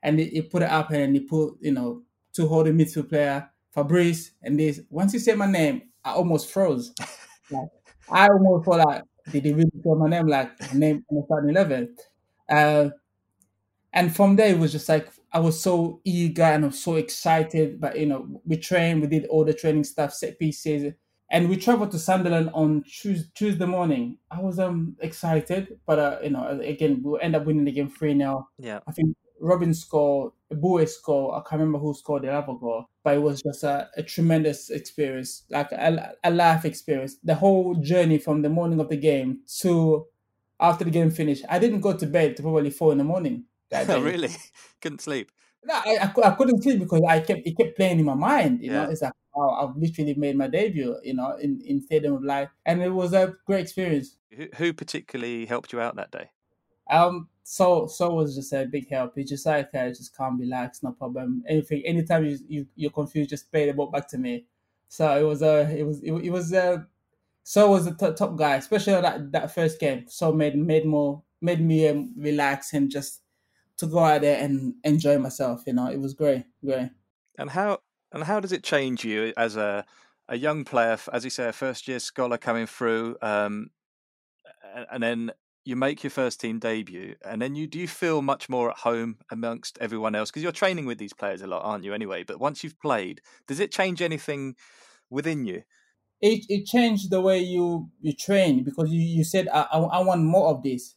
and 0.03 0.19
he, 0.19 0.27
he, 0.27 0.43
put 0.43 0.63
it 0.63 0.71
up 0.71 0.91
and 0.91 1.15
he 1.15 1.21
put 1.21 1.55
you 1.61 1.73
know 1.73 2.03
two 2.33 2.47
holding 2.47 2.79
midfield 2.79 3.09
player 3.09 3.51
Fabrice 3.73 4.31
and 4.43 4.59
this. 4.59 4.81
Once 4.89 5.13
he 5.13 5.19
said 5.19 5.37
my 5.37 5.47
name, 5.47 5.83
I 6.05 6.13
almost 6.13 6.51
froze. 6.51 6.93
like, 7.51 7.69
I 8.11 8.29
almost 8.29 8.65
thought 8.65 8.87
like, 8.87 9.03
did 9.31 9.45
he 9.45 9.53
really 9.53 9.71
say 9.75 9.91
my 9.97 10.09
name? 10.09 10.29
Like 10.29 10.59
my 10.73 10.79
name 10.79 11.05
on 11.11 11.17
the 11.17 11.23
starting 11.27 11.51
eleven. 11.51 11.97
Uh, 12.49 12.91
and 13.93 14.15
from 14.15 14.37
there 14.37 14.51
it 14.51 14.59
was 14.59 14.73
just 14.73 14.89
like 14.89 15.09
I 15.33 15.41
was 15.41 15.61
so 15.61 16.01
eager 16.05 16.43
and 16.43 16.65
I 16.65 16.69
was 16.69 16.83
so 16.83 16.95
excited. 16.95 17.81
But 17.81 17.99
you 17.99 18.07
know, 18.07 18.41
we 18.45 18.57
trained, 18.57 19.03
we 19.03 19.09
did 19.09 19.27
all 19.27 19.45
the 19.45 19.55
training 19.55 19.85
stuff, 19.85 20.13
set 20.13 20.39
pieces, 20.39 20.93
and 21.31 21.49
we 21.49 21.57
traveled 21.57 21.91
to 21.93 21.99
Sunderland 21.99 22.51
on 22.55 22.83
Tuesday, 22.85 23.29
Tuesday 23.35 23.67
morning. 23.67 24.19
I 24.31 24.41
was 24.41 24.59
um 24.59 24.97
excited, 25.01 25.79
but 25.87 25.99
uh, 25.99 26.19
you 26.23 26.31
know, 26.31 26.61
again, 26.63 27.03
we 27.05 27.21
end 27.21 27.37
up 27.37 27.45
winning 27.45 27.65
the 27.65 27.73
game 27.73 27.89
three 27.89 28.15
now. 28.15 28.49
Yeah, 28.59 28.81
I 28.87 28.93
think 28.93 29.17
Robin 29.41 29.75
scored, 29.75 30.33
Bue 30.51 30.87
scored. 30.87 31.35
I 31.35 31.49
can't 31.49 31.61
remember 31.61 31.79
who 31.79 31.95
scored 31.95 32.23
the 32.23 32.33
other 32.33 32.55
goal, 32.55 32.87
but 33.05 33.15
it 33.17 33.23
was 33.23 33.43
just 33.43 33.65
a, 33.65 33.89
a 33.97 34.03
tremendous 34.03 34.71
experience, 34.71 35.45
like 35.51 35.73
a, 35.73 36.15
a 36.25 36.31
life 36.31 36.65
experience. 36.65 37.17
The 37.23 37.35
whole 37.35 37.75
journey 37.75 38.19
from 38.19 38.43
the 38.43 38.49
morning 38.49 38.81
of 38.81 38.89
the 38.89 38.97
game 38.97 39.41
to 39.61 40.07
after 40.61 40.85
the 40.85 40.91
game 40.91 41.11
finished, 41.11 41.45
I 41.49 41.59
didn't 41.59 41.81
go 41.81 41.97
to 41.97 42.07
bed 42.07 42.37
to 42.37 42.43
probably 42.43 42.71
four 42.71 42.93
in 42.93 42.99
the 42.99 43.05
morning. 43.05 43.45
Oh, 43.89 44.01
really? 44.01 44.31
Couldn't 44.81 45.01
sleep? 45.01 45.31
No, 45.65 45.75
I, 45.75 45.97
I, 45.97 46.29
I, 46.29 46.31
couldn't 46.37 46.63
sleep 46.63 46.79
because 46.79 47.03
I 47.09 47.19
kept 47.19 47.45
it 47.45 47.57
kept 47.57 47.77
playing 47.77 47.99
in 47.99 48.05
my 48.05 48.15
mind. 48.15 48.63
You 48.63 48.71
yeah. 48.71 48.85
know, 48.85 48.91
it's 48.91 49.03
like 49.03 49.13
oh, 49.35 49.51
I've 49.51 49.77
literally 49.77 50.15
made 50.15 50.37
my 50.37 50.47
debut. 50.47 50.97
You 51.03 51.15
know, 51.15 51.37
in 51.37 51.61
in 51.67 51.83
Stadium 51.83 52.15
of 52.15 52.23
Light, 52.23 52.49
and 52.65 52.81
it 52.81 52.91
was 52.91 53.13
a 53.13 53.35
great 53.47 53.63
experience. 53.63 54.17
Who, 54.37 54.47
who 54.57 54.73
particularly 54.73 55.45
helped 55.45 55.73
you 55.73 55.81
out 55.81 55.97
that 55.97 56.13
day? 56.13 56.31
Um, 56.89 57.29
so 57.43 57.89
so 57.89 58.15
was 58.15 58.37
just 58.37 58.53
a 58.53 58.67
big 58.67 58.89
help. 58.89 59.19
It's 59.19 59.31
just 59.31 59.45
like 59.45 59.71
uh, 59.75 59.89
just 59.89 60.17
calm, 60.17 60.39
relax, 60.39 60.85
no 60.85 60.93
problem. 60.93 61.43
Anything, 61.49 61.83
anytime 61.85 62.25
you, 62.25 62.39
you 62.49 62.67
you're 62.77 62.91
confused, 62.93 63.31
just 63.31 63.51
play 63.51 63.67
the 63.67 63.73
ball 63.73 63.91
back 63.91 64.09
to 64.11 64.19
me. 64.19 64.45
So 64.89 65.19
it 65.19 65.25
was 65.25 65.43
a 65.43 65.65
uh, 65.65 65.69
it 65.69 65.83
was 65.83 66.01
it, 66.03 66.13
it 66.13 66.31
was 66.31 66.53
uh 66.53 66.79
so 67.43 67.71
was 67.71 67.85
the 67.85 67.95
t- 67.95 68.17
top 68.17 68.37
guy, 68.37 68.57
especially 68.57 69.01
that 69.01 69.33
that 69.33 69.55
first 69.55 69.81
game. 69.81 70.07
So 70.09 70.33
made 70.33 70.57
made 70.57 70.85
more 70.85 71.23
made 71.41 71.61
me 71.61 71.89
um, 71.89 72.13
relax 72.17 72.73
and 72.73 72.91
just 72.91 73.23
to 73.79 73.87
go 73.87 73.99
out 73.99 74.23
there 74.23 74.43
and 74.43 74.75
enjoy 74.85 75.19
myself. 75.19 75.63
You 75.67 75.75
know, 75.75 75.89
it 75.89 76.01
was 76.01 76.15
great, 76.15 76.45
great. 76.65 76.91
And 77.39 77.51
how 77.51 77.81
and 78.13 78.25
how 78.25 78.41
does 78.41 78.53
it 78.53 78.65
change 78.65 79.05
you 79.05 79.33
as 79.37 79.57
a 79.57 79.85
a 80.29 80.37
young 80.37 80.65
player, 80.65 80.99
as 81.13 81.25
you 81.25 81.31
say, 81.31 81.49
a 81.49 81.53
first 81.53 81.87
year 81.87 81.99
scholar 81.99 82.39
coming 82.39 82.67
through? 82.67 83.17
Um, 83.23 83.71
and 84.91 85.03
then 85.03 85.33
you 85.65 85.77
make 85.77 86.05
your 86.05 86.11
first 86.11 86.41
team 86.41 86.59
debut, 86.59 87.17
and 87.25 87.43
then 87.43 87.55
you 87.55 87.67
do 87.67 87.79
you 87.79 87.89
feel 87.89 88.23
much 88.23 88.49
more 88.49 88.71
at 88.71 88.79
home 88.79 89.19
amongst 89.31 89.79
everyone 89.81 90.15
else 90.15 90.31
because 90.31 90.43
you're 90.43 90.53
training 90.53 90.87
with 90.87 90.99
these 90.99 91.13
players 91.13 91.43
a 91.43 91.47
lot, 91.47 91.63
aren't 91.63 91.85
you? 91.85 91.93
Anyway, 91.93 92.23
but 92.25 92.41
once 92.41 92.65
you've 92.65 92.79
played, 92.81 93.21
does 93.47 93.61
it 93.61 93.73
change 93.73 94.01
anything 94.01 94.57
within 95.11 95.45
you? 95.45 95.63
It 96.21 96.47
it 96.49 96.67
changed 96.67 97.11
the 97.11 97.21
way 97.21 97.41
you 97.41 97.91
you 98.01 98.13
train 98.15 98.65
because 98.65 98.91
you, 98.91 99.01
you 99.01 99.25
said 99.25 99.49
I, 99.49 99.67
I, 99.73 99.79
I 99.79 100.01
want 100.01 100.23
more 100.23 100.49
of 100.49 100.63
this. 100.63 100.96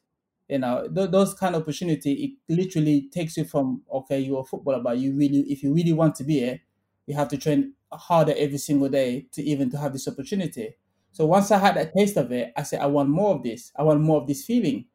You 0.50 0.60
know 0.60 0.88
th- 0.94 1.12
those 1.12 1.34
kind 1.36 1.56
of 1.56 1.62
opportunity. 1.64 2.14
It 2.50 2.54
literally 2.54 3.10
takes 3.12 3.38
you 3.38 3.46
from 3.46 3.84
okay, 3.94 4.20
you're 4.20 4.42
a 4.42 4.46
footballer, 4.46 4.82
but 4.82 4.98
you 4.98 5.16
really 5.16 5.42
if 5.52 5.64
you 5.64 5.74
really 5.74 5.94
want 5.94 6.16
to 6.16 6.24
be 6.24 6.40
it, 6.40 6.62
you 7.08 7.16
have 7.16 7.30
to 7.30 7.38
train 7.38 7.74
harder 7.92 8.34
every 8.38 8.58
single 8.58 8.90
day 8.90 9.28
to 9.34 9.44
even 9.44 9.70
to 9.72 9.78
have 9.78 9.94
this 9.94 10.08
opportunity. 10.08 10.76
So 11.12 11.26
once 11.26 11.52
I 11.52 11.58
had 11.60 11.78
a 11.78 11.92
taste 11.92 12.18
of 12.18 12.32
it, 12.32 12.52
I 12.58 12.64
said, 12.64 12.82
I 12.82 12.86
want 12.88 13.10
more 13.10 13.36
of 13.36 13.44
this. 13.44 13.72
I 13.76 13.84
want 13.84 14.02
more 14.02 14.22
of 14.22 14.28
this 14.28 14.46
feeling, 14.46 14.86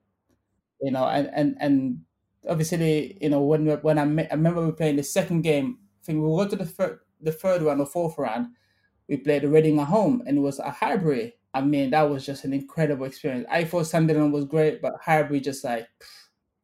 you 0.80 0.90
know. 0.90 1.06
And 1.06 1.30
and 1.34 1.56
and 1.60 2.00
obviously, 2.48 3.18
you 3.20 3.30
know, 3.30 3.42
when 3.42 3.66
when 3.82 3.98
I, 3.98 4.04
met, 4.04 4.28
I 4.30 4.34
remember 4.34 4.64
we 4.64 4.72
playing 4.72 4.96
the 4.96 5.02
second 5.02 5.42
game. 5.42 5.78
I 6.02 6.04
think 6.06 6.22
we 6.22 6.28
go 6.28 6.48
to 6.48 6.56
the 6.56 6.66
third 6.66 7.00
the 7.20 7.32
third 7.32 7.62
round 7.62 7.80
or 7.80 7.86
fourth 7.86 8.18
round. 8.18 8.48
We 9.08 9.18
played 9.18 9.42
the 9.42 9.48
Reading 9.48 9.80
at 9.80 9.88
home, 9.88 10.22
and 10.26 10.38
it 10.38 10.40
was 10.42 10.58
a 10.58 10.70
Highbury. 10.70 11.34
I 11.54 11.60
mean, 11.60 11.90
that 11.90 12.10
was 12.10 12.26
just 12.26 12.44
an 12.44 12.52
incredible 12.52 13.06
experience. 13.06 13.46
I 13.50 13.64
thought 13.64 13.86
Sunderland 13.86 14.32
was 14.32 14.44
great, 14.44 14.82
but 14.82 14.94
Highbury 15.00 15.40
just 15.40 15.64
like 15.64 15.86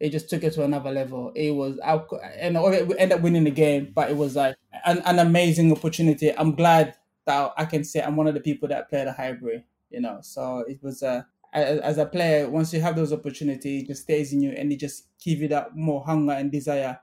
it 0.01 0.11
just 0.11 0.29
took 0.29 0.43
it 0.43 0.55
to 0.55 0.65
another 0.65 0.91
level. 0.91 1.33
It 1.35 1.53
was 1.53 1.79
and 1.79 2.61
we 2.61 2.99
ended 2.99 3.13
up 3.13 3.21
winning 3.21 3.45
the 3.45 3.51
game, 3.51 3.93
but 3.95 4.11
it 4.11 4.17
was 4.17 4.37
like 4.37 4.57
an, 4.85 4.99
an 5.05 5.19
amazing 5.19 5.71
opportunity. 5.73 6.37
I'm 6.37 6.55
glad 6.55 6.97
that 7.27 7.53
I 7.57 7.65
can 7.67 7.85
say 7.85 8.03
I'm 8.03 8.17
one 8.17 8.27
of 8.27 8.35
the 8.35 8.41
people 8.41 8.69
that 8.69 8.91
played 8.91 9.07
a 9.07 9.13
Highbury, 9.13 9.65
you 9.91 10.01
know. 10.01 10.19
So 10.23 10.65
it 10.67 10.83
was 10.83 11.03
uh, 11.03 11.23
a 11.55 11.85
as 11.85 11.99
a 11.99 12.07
player, 12.07 12.49
once 12.49 12.73
you 12.73 12.81
have 12.81 12.97
those 12.97 13.13
opportunities, 13.13 13.83
it 13.83 13.87
just 13.87 14.03
stays 14.03 14.33
in 14.33 14.41
you 14.41 14.51
and 14.53 14.73
it 14.73 14.77
just 14.77 15.07
give 15.23 15.41
you 15.41 15.49
that 15.49 15.77
more 15.77 16.03
hunger 16.05 16.33
and 16.33 16.51
desire 16.51 16.99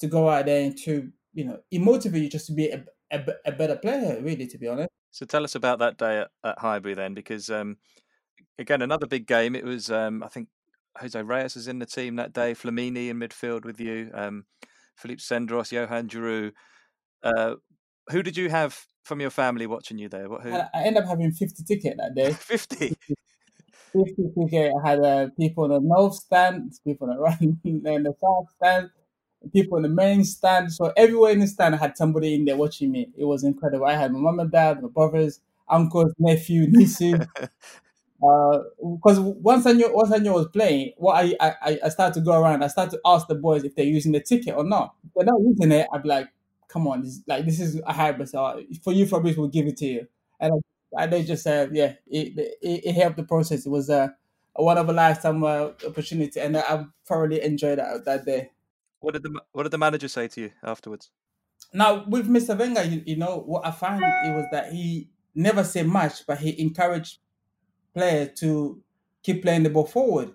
to 0.00 0.06
go 0.06 0.28
out 0.28 0.46
there 0.46 0.64
and 0.64 0.78
to, 0.78 1.10
you 1.34 1.44
know, 1.44 1.58
it 1.70 1.80
motivates 1.80 2.22
you 2.22 2.28
just 2.28 2.46
to 2.46 2.52
be 2.52 2.70
a, 2.70 2.84
a, 3.10 3.24
a, 3.46 3.52
better 3.52 3.76
player, 3.76 4.20
really, 4.22 4.46
to 4.46 4.58
be 4.58 4.68
honest. 4.68 4.88
So 5.18 5.26
tell 5.26 5.42
us 5.42 5.56
about 5.56 5.80
that 5.80 5.96
day 5.96 6.20
at, 6.20 6.28
at 6.44 6.60
Highbury 6.60 6.94
then, 6.94 7.12
because 7.12 7.50
um, 7.50 7.78
again, 8.56 8.82
another 8.82 9.08
big 9.08 9.26
game. 9.26 9.56
It 9.56 9.64
was, 9.64 9.90
um, 9.90 10.22
I 10.22 10.28
think, 10.28 10.46
Jose 11.00 11.20
Reyes 11.20 11.56
was 11.56 11.66
in 11.66 11.80
the 11.80 11.86
team 11.86 12.14
that 12.16 12.32
day, 12.32 12.54
Flamini 12.54 13.08
in 13.08 13.18
midfield 13.18 13.64
with 13.64 13.80
you, 13.80 14.12
um, 14.14 14.44
Philippe 14.96 15.20
Senderos, 15.20 15.72
Johan 15.72 16.06
Djourou. 16.06 16.52
Uh, 17.24 17.56
who 18.10 18.22
did 18.22 18.36
you 18.36 18.48
have 18.48 18.78
from 19.02 19.20
your 19.20 19.30
family 19.30 19.66
watching 19.66 19.98
you 19.98 20.08
there? 20.08 20.28
What, 20.28 20.42
who? 20.42 20.52
I, 20.52 20.68
I 20.72 20.82
ended 20.84 21.02
up 21.02 21.08
having 21.08 21.32
50 21.32 21.64
ticket 21.64 21.96
that 21.96 22.14
day. 22.14 22.32
50? 22.38 22.94
50 23.92 24.22
ticket. 24.38 24.72
I 24.84 24.88
had 24.88 25.00
uh, 25.00 25.26
people 25.36 25.64
in 25.64 25.72
the 25.72 25.80
north 25.80 26.14
stand, 26.14 26.74
people 26.86 27.10
in 27.10 27.16
the 27.16 27.20
right 27.22 27.40
in 27.40 27.82
the 27.82 28.14
south 28.20 28.46
stand, 28.54 28.90
people 29.52 29.76
in 29.78 29.82
the 29.82 29.88
main 29.88 30.24
stand. 30.24 30.72
So 30.72 30.92
everywhere 30.96 31.32
in 31.32 31.40
the 31.40 31.46
stand, 31.46 31.74
I 31.74 31.78
had 31.78 31.96
somebody 31.96 32.34
in 32.34 32.44
there 32.44 32.56
watching 32.56 32.90
me. 32.92 33.10
It 33.16 33.24
was 33.24 33.44
incredible. 33.44 33.86
I 33.86 33.94
had 33.94 34.12
my 34.12 34.18
mom 34.18 34.40
and 34.40 34.50
dad, 34.50 34.82
my 34.82 34.88
brothers, 34.88 35.40
uncles, 35.68 36.12
nephew, 36.18 36.66
nieces. 36.68 37.20
because 38.20 39.18
uh, 39.18 39.22
once 39.22 39.66
I 39.66 39.72
knew 39.72 39.90
once 39.94 40.12
I 40.12 40.18
knew 40.18 40.32
I 40.32 40.36
was 40.36 40.48
playing, 40.48 40.92
what 40.96 41.16
I, 41.16 41.34
I 41.40 41.78
I 41.84 41.88
started 41.88 42.14
to 42.14 42.20
go 42.20 42.40
around. 42.40 42.62
I 42.64 42.68
started 42.68 42.92
to 42.92 43.00
ask 43.04 43.26
the 43.28 43.34
boys 43.34 43.64
if 43.64 43.74
they're 43.74 43.84
using 43.84 44.12
the 44.12 44.20
ticket 44.20 44.54
or 44.56 44.64
not. 44.64 44.94
If 45.06 45.12
they're 45.14 45.24
not 45.26 45.40
using 45.40 45.72
it, 45.72 45.86
I'd 45.92 46.02
be 46.02 46.08
like, 46.08 46.28
come 46.68 46.86
on, 46.88 47.02
this, 47.02 47.20
like 47.26 47.44
this 47.44 47.60
is 47.60 47.80
a 47.86 47.92
Highbury. 47.92 48.26
So 48.26 48.62
for 48.82 48.92
you, 48.92 49.06
Fabrice, 49.06 49.36
we'll 49.36 49.48
give 49.48 49.66
it 49.66 49.76
to 49.78 49.86
you. 49.86 50.08
And 50.40 50.62
I, 50.96 51.06
they 51.06 51.22
just 51.22 51.42
said, 51.42 51.70
yeah, 51.74 51.94
it, 52.06 52.38
it, 52.38 52.58
it 52.86 52.92
helped 52.94 53.16
the 53.16 53.24
process. 53.24 53.66
It 53.66 53.70
was 53.70 53.88
a, 53.90 54.14
a 54.56 54.62
one 54.64 54.78
of 54.78 54.88
a 54.88 54.92
lifetime 54.92 55.44
uh, 55.44 55.70
opportunity, 55.86 56.40
and 56.40 56.56
I 56.56 56.86
thoroughly 57.06 57.42
enjoyed 57.42 57.78
that 57.78 58.04
that 58.04 58.24
day. 58.24 58.50
What 59.00 59.14
did 59.14 59.22
the 59.22 59.40
What 59.52 59.64
did 59.64 59.72
the 59.72 59.78
manager 59.78 60.08
say 60.08 60.28
to 60.28 60.40
you 60.40 60.50
afterwards? 60.62 61.10
Now 61.72 62.04
with 62.08 62.28
Mr. 62.28 62.58
Wenger, 62.58 62.82
you, 62.82 63.02
you 63.06 63.16
know 63.16 63.42
what 63.44 63.66
I 63.66 63.70
found 63.70 64.02
it 64.02 64.34
was 64.34 64.46
that 64.52 64.72
he 64.72 65.10
never 65.34 65.64
said 65.64 65.86
much, 65.86 66.26
but 66.26 66.38
he 66.38 66.60
encouraged 66.60 67.18
players 67.94 68.38
to 68.40 68.82
keep 69.22 69.42
playing 69.42 69.64
the 69.64 69.70
ball 69.70 69.86
forward. 69.86 70.34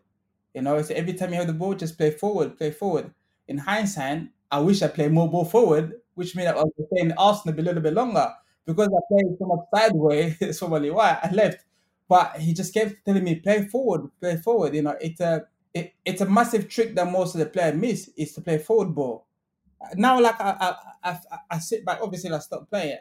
You 0.54 0.62
know, 0.62 0.82
so 0.82 0.94
every 0.94 1.14
time 1.14 1.32
you 1.32 1.38
have 1.38 1.48
the 1.48 1.54
ball, 1.54 1.74
just 1.74 1.98
play 1.98 2.12
forward, 2.12 2.58
play 2.58 2.72
forward. 2.72 3.14
In 3.48 3.58
hindsight, 3.58 4.30
I 4.52 4.60
wish 4.60 4.82
I 4.84 4.88
played 4.88 5.12
more 5.12 5.30
ball 5.30 5.46
forward 5.46 5.94
which 6.16 6.36
means 6.36 6.50
I 6.50 6.56
was 6.56 6.70
staying 6.92 7.12
in 7.12 7.18
Arsenal 7.18 7.60
a 7.60 7.62
little 7.62 7.82
bit 7.82 7.94
longer 7.94 8.28
because 8.66 8.88
I 8.88 9.00
played 9.10 9.38
so 9.40 9.46
much 9.46 9.66
sideways. 9.74 10.58
so 10.58 10.68
why 10.68 11.20
I 11.22 11.32
left. 11.32 11.66
But 12.08 12.38
he 12.38 12.54
just 12.54 12.74
kept 12.74 13.06
telling 13.06 13.24
me, 13.24 13.36
play 13.36 13.68
forward, 13.68 14.10
play 14.20 14.38
forward. 14.38 14.76
You 14.76 14.84
know, 14.84 14.96
it's 15.00 15.20
a 15.20 15.46
it, 15.74 15.94
it's 16.06 16.22
a 16.22 16.26
massive 16.26 16.70
trick 16.70 16.96
that 16.96 17.12
most 17.12 17.36
of 17.36 17.40
the 17.40 17.46
players 17.48 17.76
miss 17.76 18.10
is 18.16 18.34
to 18.34 18.42
play 18.42 18.58
forward 18.58 18.94
ball. 18.94 19.28
Now, 19.96 20.20
like 20.20 20.40
I 20.40 20.78
I, 21.04 21.10
I, 21.12 21.38
I 21.52 21.60
sit 21.60 21.86
back, 21.86 22.00
obviously 22.02 22.32
I 22.32 22.40
stopped 22.40 22.70
playing. 22.70 23.00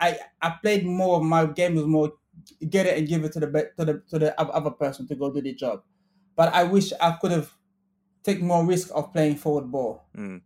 I 0.00 0.18
I 0.40 0.50
played 0.62 0.86
more. 0.86 1.22
My 1.22 1.46
game 1.46 1.74
was 1.74 1.86
more 1.86 2.12
get 2.68 2.86
it 2.86 2.98
and 2.98 3.08
give 3.08 3.24
it 3.24 3.32
to 3.32 3.40
the 3.40 3.72
to 3.76 3.84
the 3.84 4.02
to 4.10 4.18
the 4.18 4.40
other 4.40 4.70
person 4.70 5.06
to 5.08 5.14
go 5.14 5.32
do 5.32 5.42
the 5.42 5.54
job. 5.54 5.82
But 6.36 6.54
I 6.54 6.62
wish 6.64 6.92
I 7.00 7.16
could 7.20 7.32
have 7.32 7.52
take 8.22 8.40
more 8.42 8.64
risk 8.64 8.90
of 8.94 9.12
playing 9.12 9.36
forward 9.36 9.70
ball. 9.70 10.04
Mm 10.16 10.42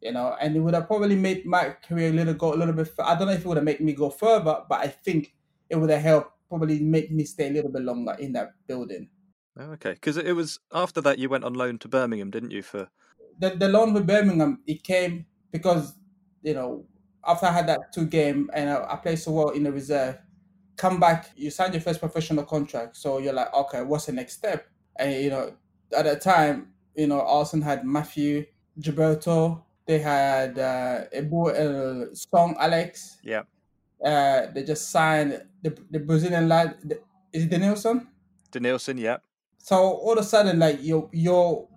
you 0.00 0.12
know, 0.12 0.36
and 0.40 0.56
it 0.56 0.60
would 0.60 0.74
have 0.74 0.86
probably 0.86 1.16
made 1.16 1.44
my 1.44 1.70
career 1.70 2.10
a 2.10 2.12
little 2.12 2.34
go 2.34 2.54
a 2.54 2.56
little 2.56 2.74
bit. 2.74 2.90
I 2.98 3.16
don't 3.16 3.26
know 3.26 3.32
if 3.32 3.40
it 3.40 3.46
would 3.46 3.56
have 3.56 3.64
made 3.64 3.80
me 3.80 3.92
go 3.92 4.10
further, 4.10 4.62
but 4.68 4.80
I 4.80 4.88
think 4.88 5.34
it 5.68 5.76
would 5.76 5.90
have 5.90 6.02
helped 6.02 6.32
probably 6.48 6.80
make 6.80 7.10
me 7.10 7.24
stay 7.24 7.48
a 7.48 7.50
little 7.50 7.70
bit 7.70 7.82
longer 7.82 8.14
in 8.18 8.32
that 8.32 8.52
building. 8.66 9.08
Oh, 9.58 9.72
okay, 9.72 9.92
because 9.92 10.16
it 10.16 10.32
was 10.32 10.60
after 10.72 11.00
that 11.00 11.18
you 11.18 11.28
went 11.28 11.44
on 11.44 11.54
loan 11.54 11.78
to 11.78 11.88
Birmingham, 11.88 12.30
didn't 12.30 12.52
you? 12.52 12.62
For 12.62 12.88
the 13.38 13.50
the 13.50 13.68
loan 13.68 13.92
with 13.92 14.06
Birmingham, 14.06 14.60
it 14.66 14.82
came 14.84 15.26
because 15.50 15.94
you 16.42 16.54
know 16.54 16.84
after 17.26 17.46
I 17.46 17.52
had 17.52 17.66
that 17.68 17.92
two 17.92 18.06
game 18.06 18.50
and 18.54 18.70
I, 18.70 18.92
I 18.92 18.96
played 18.96 19.18
so 19.18 19.32
well 19.32 19.50
in 19.50 19.64
the 19.64 19.72
reserve. 19.72 20.18
Come 20.76 21.00
back, 21.00 21.30
you 21.34 21.50
signed 21.50 21.74
your 21.74 21.80
first 21.80 21.98
professional 21.98 22.44
contract, 22.44 22.96
so 22.96 23.18
you're 23.18 23.32
like, 23.32 23.52
okay, 23.52 23.82
what's 23.82 24.06
the 24.06 24.12
next 24.12 24.34
step? 24.34 24.68
And 24.94 25.12
you 25.12 25.30
know, 25.30 25.52
at 25.96 26.04
that 26.04 26.20
time, 26.20 26.68
you 26.94 27.08
know, 27.08 27.20
Arsenal 27.20 27.64
had 27.64 27.84
Matthew, 27.84 28.46
Gilberto, 28.80 29.62
they 29.86 29.98
had 29.98 30.58
uh, 30.58 31.04
a 31.12 31.22
boy, 31.22 31.50
uh, 31.50 32.14
Song 32.14 32.54
Alex. 32.60 33.18
Yeah. 33.24 33.42
Uh, 34.04 34.46
they 34.54 34.62
just 34.62 34.90
signed 34.90 35.42
the, 35.62 35.76
the 35.90 35.98
Brazilian 35.98 36.48
lad. 36.48 36.76
The, 36.84 37.00
is 37.32 37.44
it 37.44 37.50
Denilson? 37.50 38.06
Denilson, 38.52 39.00
yeah. 39.00 39.16
So 39.68 39.76
all 39.76 40.12
of 40.12 40.18
a 40.20 40.22
sudden, 40.22 40.58
like 40.58 40.78
your 40.82 41.10
your 41.12 41.68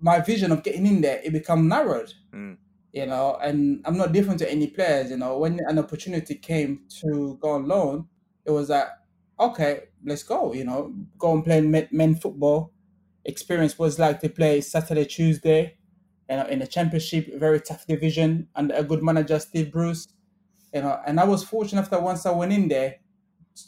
my 0.00 0.20
vision 0.20 0.52
of 0.52 0.62
getting 0.62 0.86
in 0.86 1.00
there, 1.00 1.18
it 1.24 1.32
become 1.32 1.66
narrowed. 1.66 2.12
Mm. 2.34 2.58
You 2.92 3.06
know, 3.06 3.38
and 3.42 3.80
I'm 3.86 3.96
not 3.96 4.12
different 4.12 4.38
to 4.40 4.50
any 4.50 4.66
players. 4.66 5.10
You 5.10 5.16
know, 5.16 5.38
when 5.38 5.58
an 5.66 5.78
opportunity 5.78 6.34
came 6.34 6.82
to 7.00 7.38
go 7.40 7.52
on 7.52 7.66
loan, 7.66 8.06
it 8.44 8.50
was 8.50 8.68
like, 8.68 8.88
okay, 9.40 9.84
let's 10.04 10.24
go. 10.24 10.52
You 10.52 10.64
know, 10.64 10.94
go 11.16 11.32
and 11.32 11.42
play 11.42 11.62
men, 11.62 11.88
men 11.90 12.16
football. 12.16 12.74
Experience 13.24 13.78
was 13.78 13.98
like 13.98 14.20
to 14.20 14.28
play 14.28 14.60
Saturday, 14.60 15.06
Tuesday 15.06 15.78
you 16.28 16.36
know, 16.36 16.46
in 16.46 16.60
a 16.60 16.66
championship, 16.66 17.32
very 17.38 17.60
tough 17.60 17.86
division, 17.86 18.48
and 18.56 18.72
a 18.72 18.82
good 18.82 19.02
manager, 19.02 19.38
Steve 19.38 19.72
Bruce. 19.72 20.08
You 20.74 20.82
know, 20.82 21.00
and 21.06 21.18
I 21.18 21.24
was 21.24 21.44
fortunate 21.44 21.88
that 21.88 22.02
once 22.02 22.26
I 22.26 22.32
went 22.32 22.52
in 22.52 22.68
there, 22.68 22.96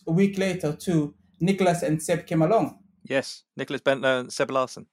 a 0.07 0.13
week 0.13 0.37
later, 0.37 0.75
too, 0.75 1.15
Nicholas 1.41 1.83
and 1.83 2.03
Seb 2.03 2.27
came 2.27 2.43
along. 2.43 2.79
Yes, 3.09 3.45
Nicholas 3.57 3.81
Bendtner 3.81 4.21
and 4.21 4.33
Seb 4.33 4.51
Larsson. 4.51 4.87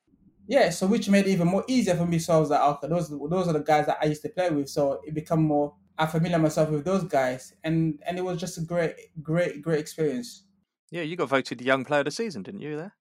Yeah, 0.48 0.70
so 0.70 0.88
which 0.88 1.10
made 1.10 1.26
it 1.28 1.32
even 1.32 1.48
more 1.48 1.66
easier 1.68 1.96
for 1.96 2.06
me. 2.06 2.20
So 2.20 2.36
I 2.36 2.40
was 2.40 2.50
like, 2.50 2.62
okay, 2.62 2.88
those 2.88 3.10
those 3.10 3.48
are 3.48 3.54
the 3.54 3.60
guys 3.60 3.88
that 3.88 3.98
I 4.02 4.06
used 4.06 4.22
to 4.22 4.30
play 4.30 4.50
with. 4.50 4.70
So 4.70 5.02
it 5.06 5.14
become 5.14 5.44
more 5.44 5.74
I 5.98 6.06
familiar 6.06 6.38
myself 6.40 6.70
with 6.70 6.86
those 6.86 7.04
guys, 7.04 7.54
and 7.64 8.00
and 8.06 8.18
it 8.18 8.24
was 8.24 8.40
just 8.40 8.58
a 8.58 8.62
great, 8.62 8.96
great, 9.24 9.62
great 9.62 9.80
experience. 9.80 10.44
Yeah, 10.92 11.02
you 11.02 11.16
got 11.16 11.30
voted 11.30 11.60
the 11.60 11.66
young 11.66 11.84
player 11.84 12.02
of 12.02 12.06
the 12.06 12.12
season, 12.12 12.44
didn't 12.44 12.62
you? 12.62 12.78
There. 12.78 12.94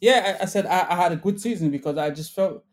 Yeah, 0.00 0.36
I, 0.38 0.42
I 0.42 0.46
said 0.46 0.66
I, 0.66 0.86
I, 0.90 0.96
had 0.96 1.12
a 1.12 1.16
good 1.16 1.40
season 1.40 1.70
because 1.70 1.96
I 1.96 2.10
just 2.10 2.34
felt 2.34 2.64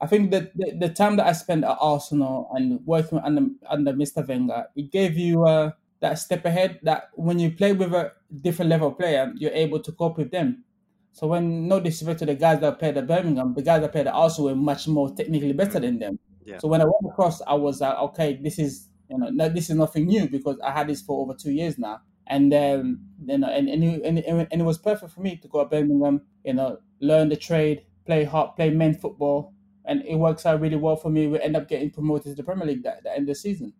I 0.00 0.06
think 0.06 0.30
that 0.32 0.56
the, 0.56 0.76
the, 0.78 0.88
time 0.90 1.16
that 1.16 1.26
I 1.26 1.32
spent 1.32 1.64
at 1.64 1.78
Arsenal 1.80 2.50
and 2.52 2.80
working 2.84 3.18
under 3.18 3.46
under 3.68 3.92
Mr. 3.92 4.26
Wenger, 4.26 4.66
it 4.76 4.92
gave 4.92 5.16
you 5.16 5.44
uh, 5.44 5.70
that 6.00 6.18
step 6.18 6.44
ahead. 6.44 6.78
That 6.82 7.08
when 7.14 7.38
you 7.38 7.50
play 7.50 7.72
with 7.72 7.92
a 7.94 8.12
different 8.42 8.70
level 8.70 8.92
player, 8.92 9.32
you're 9.36 9.52
able 9.52 9.80
to 9.80 9.92
cope 9.92 10.18
with 10.18 10.30
them. 10.30 10.64
So 11.14 11.28
when 11.28 11.68
no 11.68 11.78
disrespect 11.78 12.18
to 12.18 12.26
the 12.26 12.34
guys 12.34 12.60
that 12.60 12.80
played 12.80 12.96
at 12.96 13.06
Birmingham, 13.06 13.54
the 13.54 13.62
guys 13.62 13.80
that 13.82 13.92
played 13.92 14.08
at 14.08 14.14
Arsenal 14.14 14.50
were 14.50 14.56
much 14.56 14.88
more 14.88 15.14
technically 15.14 15.52
better 15.52 15.78
than 15.78 16.00
them. 16.00 16.18
Yeah. 16.44 16.58
So 16.58 16.66
when 16.66 16.80
I 16.80 16.84
went 16.84 17.06
across, 17.08 17.40
I 17.42 17.54
was 17.54 17.80
like, 17.80 17.96
okay, 17.96 18.40
this 18.42 18.58
is 18.58 18.88
you 19.08 19.18
know 19.18 19.48
this 19.48 19.70
is 19.70 19.76
nothing 19.76 20.06
new 20.06 20.28
because 20.28 20.58
I 20.58 20.72
had 20.72 20.88
this 20.88 21.02
for 21.02 21.22
over 21.22 21.32
two 21.32 21.52
years 21.52 21.78
now, 21.78 22.00
and 22.26 22.52
um, 22.52 22.98
you 23.24 23.38
know, 23.38 23.46
and 23.46 23.68
and, 23.68 24.18
and, 24.18 24.48
and 24.50 24.60
it 24.60 24.64
was 24.64 24.76
perfect 24.76 25.12
for 25.12 25.20
me 25.20 25.36
to 25.36 25.46
go 25.46 25.62
to 25.62 25.70
Birmingham, 25.70 26.22
you 26.44 26.54
know, 26.54 26.78
learn 27.00 27.28
the 27.28 27.36
trade, 27.36 27.84
play 28.06 28.24
hard, 28.24 28.56
play 28.56 28.70
men 28.70 28.94
football, 28.94 29.54
and 29.84 30.04
it 30.04 30.16
works 30.16 30.44
out 30.44 30.60
really 30.60 30.76
well 30.76 30.96
for 30.96 31.10
me. 31.10 31.28
We 31.28 31.40
end 31.40 31.56
up 31.56 31.68
getting 31.68 31.90
promoted 31.90 32.32
to 32.32 32.34
the 32.34 32.42
Premier 32.42 32.66
League 32.66 32.84
at 32.86 33.04
the 33.04 33.12
end 33.12 33.22
of 33.22 33.26
the 33.28 33.34
season. 33.36 33.72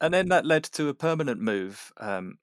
And 0.00 0.14
then 0.14 0.28
that 0.28 0.46
led 0.46 0.64
to 0.64 0.88
a 0.88 0.94
permanent 0.94 1.40
move 1.40 1.92
um, 1.98 2.38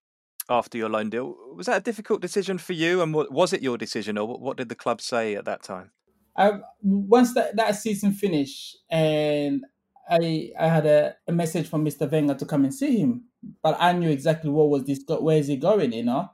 after 0.50 0.78
your 0.78 0.90
loan 0.90 1.10
deal. 1.10 1.36
Was 1.56 1.68
that 1.68 1.78
a 1.78 1.84
difficult 1.84 2.22
decision 2.22 2.58
for 2.58 2.74
you, 2.74 3.02
and 3.02 3.14
was 3.14 3.54
it 3.54 3.62
your 3.62 3.78
decision, 3.78 4.18
or 4.18 4.28
what 4.28 4.58
did 4.58 4.70
the 4.70 4.76
club 4.76 5.02
say 5.02 5.36
at 5.36 5.46
that 5.46 5.64
time? 5.64 5.92
I, 6.38 6.60
once 6.82 7.34
that, 7.34 7.56
that 7.56 7.76
season 7.76 8.12
finished, 8.12 8.78
and 8.90 9.66
I 10.10 10.52
I 10.60 10.68
had 10.68 10.86
a, 10.86 11.16
a 11.28 11.32
message 11.32 11.68
from 11.68 11.86
Mr. 11.86 12.12
Wenger 12.12 12.36
to 12.36 12.46
come 12.46 12.64
and 12.64 12.74
see 12.74 12.98
him, 12.98 13.26
but 13.64 13.78
I 13.80 13.94
knew 13.94 14.10
exactly 14.10 14.50
what 14.50 14.70
was 14.70 14.84
this, 14.84 15.00
where 15.08 15.38
is 15.38 15.48
he 15.48 15.56
going, 15.56 15.94
you 15.94 16.04
know, 16.04 16.30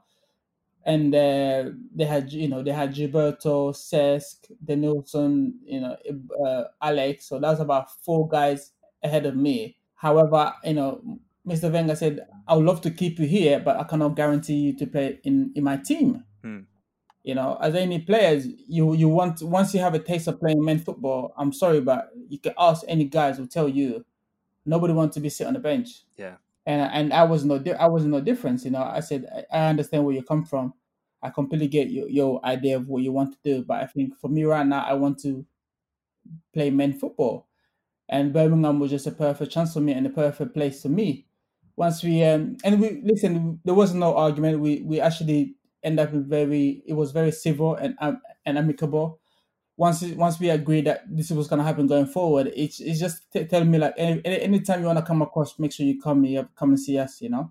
and 0.84 1.14
uh, 1.14 1.70
they 1.94 2.04
had 2.04 2.32
you 2.32 2.48
know 2.48 2.62
they 2.62 2.72
had 2.72 2.94
Gilberto, 2.94 3.72
Cesc, 3.72 4.50
Denilson, 4.64 5.52
you 5.64 5.80
know, 5.80 5.96
uh, 6.46 6.64
Alex, 6.80 7.28
so 7.28 7.38
that's 7.38 7.60
about 7.60 7.90
four 8.04 8.28
guys 8.28 8.72
ahead 9.02 9.26
of 9.26 9.36
me. 9.36 9.76
However, 9.94 10.52
you 10.64 10.74
know, 10.74 11.00
Mr. 11.46 11.72
Wenger 11.72 11.96
said, 11.96 12.26
"I 12.46 12.54
would 12.54 12.64
love 12.64 12.80
to 12.82 12.90
keep 12.90 13.18
you 13.18 13.26
here, 13.26 13.60
but 13.60 13.76
I 13.76 13.84
cannot 13.84 14.16
guarantee 14.16 14.54
you 14.54 14.76
to 14.76 14.86
play 14.86 15.18
in 15.24 15.52
in 15.54 15.64
my 15.64 15.76
team." 15.76 16.24
Hmm. 16.42 16.60
You 17.24 17.34
know, 17.34 17.56
as 17.60 17.74
any 17.74 18.00
players, 18.00 18.46
you 18.46 18.94
you 18.94 19.08
want 19.08 19.42
once 19.42 19.74
you 19.74 19.80
have 19.80 19.94
a 19.94 19.98
taste 19.98 20.28
of 20.28 20.40
playing 20.40 20.64
men 20.64 20.78
football. 20.78 21.32
I'm 21.36 21.52
sorry, 21.52 21.80
but 21.80 22.10
you 22.28 22.38
can 22.38 22.54
ask 22.58 22.84
any 22.88 23.04
guys 23.04 23.38
who 23.38 23.46
tell 23.46 23.68
you 23.68 24.04
nobody 24.64 24.92
wants 24.92 25.14
to 25.14 25.20
be 25.20 25.28
sit 25.28 25.46
on 25.46 25.54
the 25.54 25.60
bench. 25.60 26.04
Yeah. 26.16 26.36
And 26.66 26.90
and 26.92 27.12
I 27.12 27.24
was 27.24 27.44
no 27.44 27.62
I 27.78 27.88
was 27.88 28.04
no 28.04 28.20
difference. 28.20 28.64
You 28.64 28.70
know, 28.72 28.82
I 28.82 29.00
said 29.00 29.26
I, 29.52 29.66
understand 29.68 30.04
where 30.04 30.14
you 30.14 30.22
come 30.22 30.44
from. 30.44 30.74
I 31.22 31.30
completely 31.30 31.68
get 31.68 31.90
your, 31.90 32.08
your 32.08 32.44
idea 32.44 32.76
of 32.76 32.88
what 32.88 33.02
you 33.02 33.12
want 33.12 33.32
to 33.32 33.38
do, 33.44 33.64
but 33.64 33.80
I 33.80 33.86
think 33.86 34.16
for 34.18 34.28
me 34.28 34.42
right 34.42 34.66
now, 34.66 34.84
I 34.84 34.94
want 34.94 35.20
to 35.20 35.46
play 36.52 36.70
men 36.70 36.92
football, 36.92 37.46
and 38.08 38.32
Birmingham 38.32 38.80
was 38.80 38.90
just 38.90 39.06
a 39.06 39.12
perfect 39.12 39.52
chance 39.52 39.72
for 39.72 39.80
me 39.80 39.92
and 39.92 40.04
a 40.04 40.10
perfect 40.10 40.52
place 40.52 40.82
for 40.82 40.88
me 40.88 41.26
once 41.76 42.02
we 42.02 42.24
um 42.24 42.56
and 42.64 42.80
we 42.80 43.02
listen 43.04 43.60
there 43.64 43.74
was 43.74 43.94
no 43.94 44.16
argument. 44.16 44.60
We 44.60 44.82
we 44.82 45.00
actually 45.00 45.56
end 45.82 46.00
up 46.00 46.12
with 46.12 46.28
very 46.28 46.82
it 46.86 46.94
was 46.94 47.12
very 47.12 47.32
civil 47.32 47.74
and 47.74 47.94
um, 48.00 48.20
and 48.46 48.58
amicable. 48.58 49.20
Once 49.76 50.02
once 50.02 50.38
we 50.38 50.50
agreed 50.50 50.86
that 50.86 51.02
this 51.08 51.30
was 51.30 51.48
going 51.48 51.58
to 51.58 51.64
happen 51.64 51.86
going 51.86 52.06
forward 52.06 52.52
it's, 52.54 52.78
it's 52.78 53.00
just 53.00 53.32
t- 53.32 53.44
telling 53.46 53.70
me 53.70 53.78
like 53.78 53.94
any, 53.96 54.20
anytime 54.24 54.80
you 54.80 54.86
want 54.86 54.98
to 54.98 55.04
come 55.04 55.22
across 55.22 55.58
make 55.58 55.72
sure 55.72 55.86
you 55.86 56.00
come 56.00 56.22
here 56.22 56.46
come 56.56 56.70
and 56.70 56.78
see 56.80 56.98
us 56.98 57.22
you 57.22 57.30
know? 57.30 57.50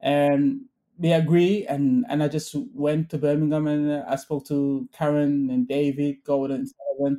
And 0.00 0.62
we 0.98 1.12
agree 1.12 1.66
and 1.66 2.04
and 2.08 2.22
i 2.22 2.28
just 2.28 2.54
went 2.74 3.10
to 3.10 3.18
birmingham 3.18 3.66
and 3.66 4.02
i 4.04 4.16
spoke 4.16 4.46
to 4.46 4.88
Karren 4.96 5.52
and 5.52 5.66
david 5.66 6.16
golden 6.24 6.66
and 7.00 7.18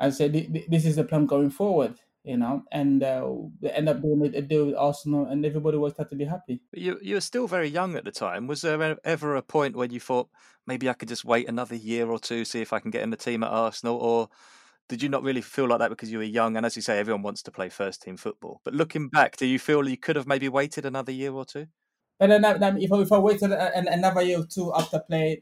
i 0.00 0.10
said 0.10 0.32
this 0.68 0.84
is 0.84 0.96
the 0.96 1.04
plan 1.04 1.26
going 1.26 1.50
forward 1.50 1.94
you 2.24 2.36
know, 2.36 2.62
and 2.70 3.02
uh, 3.02 3.28
they 3.60 3.70
end 3.70 3.88
up 3.88 4.00
doing 4.00 4.34
a 4.34 4.42
deal 4.42 4.66
with 4.66 4.76
Arsenal, 4.76 5.26
and 5.26 5.44
everybody 5.44 5.76
was 5.76 5.94
had 5.96 6.10
to 6.10 6.16
be 6.16 6.24
happy. 6.24 6.60
But 6.70 6.80
you 6.80 6.98
you 7.02 7.14
were 7.14 7.20
still 7.20 7.46
very 7.46 7.68
young 7.68 7.96
at 7.96 8.04
the 8.04 8.12
time. 8.12 8.46
Was 8.46 8.62
there 8.62 8.98
ever 9.04 9.36
a 9.36 9.42
point 9.42 9.76
when 9.76 9.90
you 9.90 10.00
thought 10.00 10.28
maybe 10.66 10.88
I 10.88 10.92
could 10.94 11.08
just 11.08 11.24
wait 11.24 11.48
another 11.48 11.74
year 11.74 12.08
or 12.08 12.18
two, 12.18 12.44
see 12.44 12.60
if 12.60 12.72
I 12.72 12.78
can 12.78 12.90
get 12.90 13.02
in 13.02 13.10
the 13.10 13.16
team 13.16 13.42
at 13.42 13.50
Arsenal, 13.50 13.96
or 13.96 14.28
did 14.88 15.02
you 15.02 15.08
not 15.08 15.22
really 15.22 15.40
feel 15.40 15.66
like 15.66 15.80
that 15.80 15.90
because 15.90 16.12
you 16.12 16.18
were 16.18 16.24
young? 16.24 16.56
And 16.56 16.66
as 16.66 16.76
you 16.76 16.82
say, 16.82 16.98
everyone 16.98 17.22
wants 17.22 17.42
to 17.44 17.50
play 17.50 17.68
first 17.68 18.02
team 18.02 18.16
football. 18.16 18.60
But 18.64 18.74
looking 18.74 19.08
back, 19.08 19.36
do 19.36 19.46
you 19.46 19.58
feel 19.58 19.88
you 19.88 19.96
could 19.96 20.16
have 20.16 20.26
maybe 20.26 20.48
waited 20.48 20.84
another 20.84 21.12
year 21.12 21.32
or 21.32 21.44
two? 21.44 21.66
But 22.18 22.28
then, 22.28 22.44
if 22.44 22.92
I, 22.92 22.98
if 23.00 23.10
I 23.10 23.18
waited 23.18 23.52
another 23.52 24.22
year 24.22 24.40
or 24.40 24.46
two 24.46 24.72
after 24.76 25.00
playing 25.00 25.38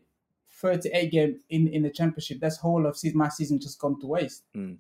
38 0.49 1.11
games 1.11 1.41
in, 1.51 1.69
in 1.69 1.83
the 1.83 1.91
championship, 1.91 2.39
that's 2.41 2.59
whole 2.59 2.87
of 2.87 2.97
season, 2.97 3.19
my 3.19 3.29
season 3.29 3.61
just 3.61 3.79
gone 3.79 4.01
to 4.01 4.07
waste. 4.07 4.45
Mm. 4.57 4.79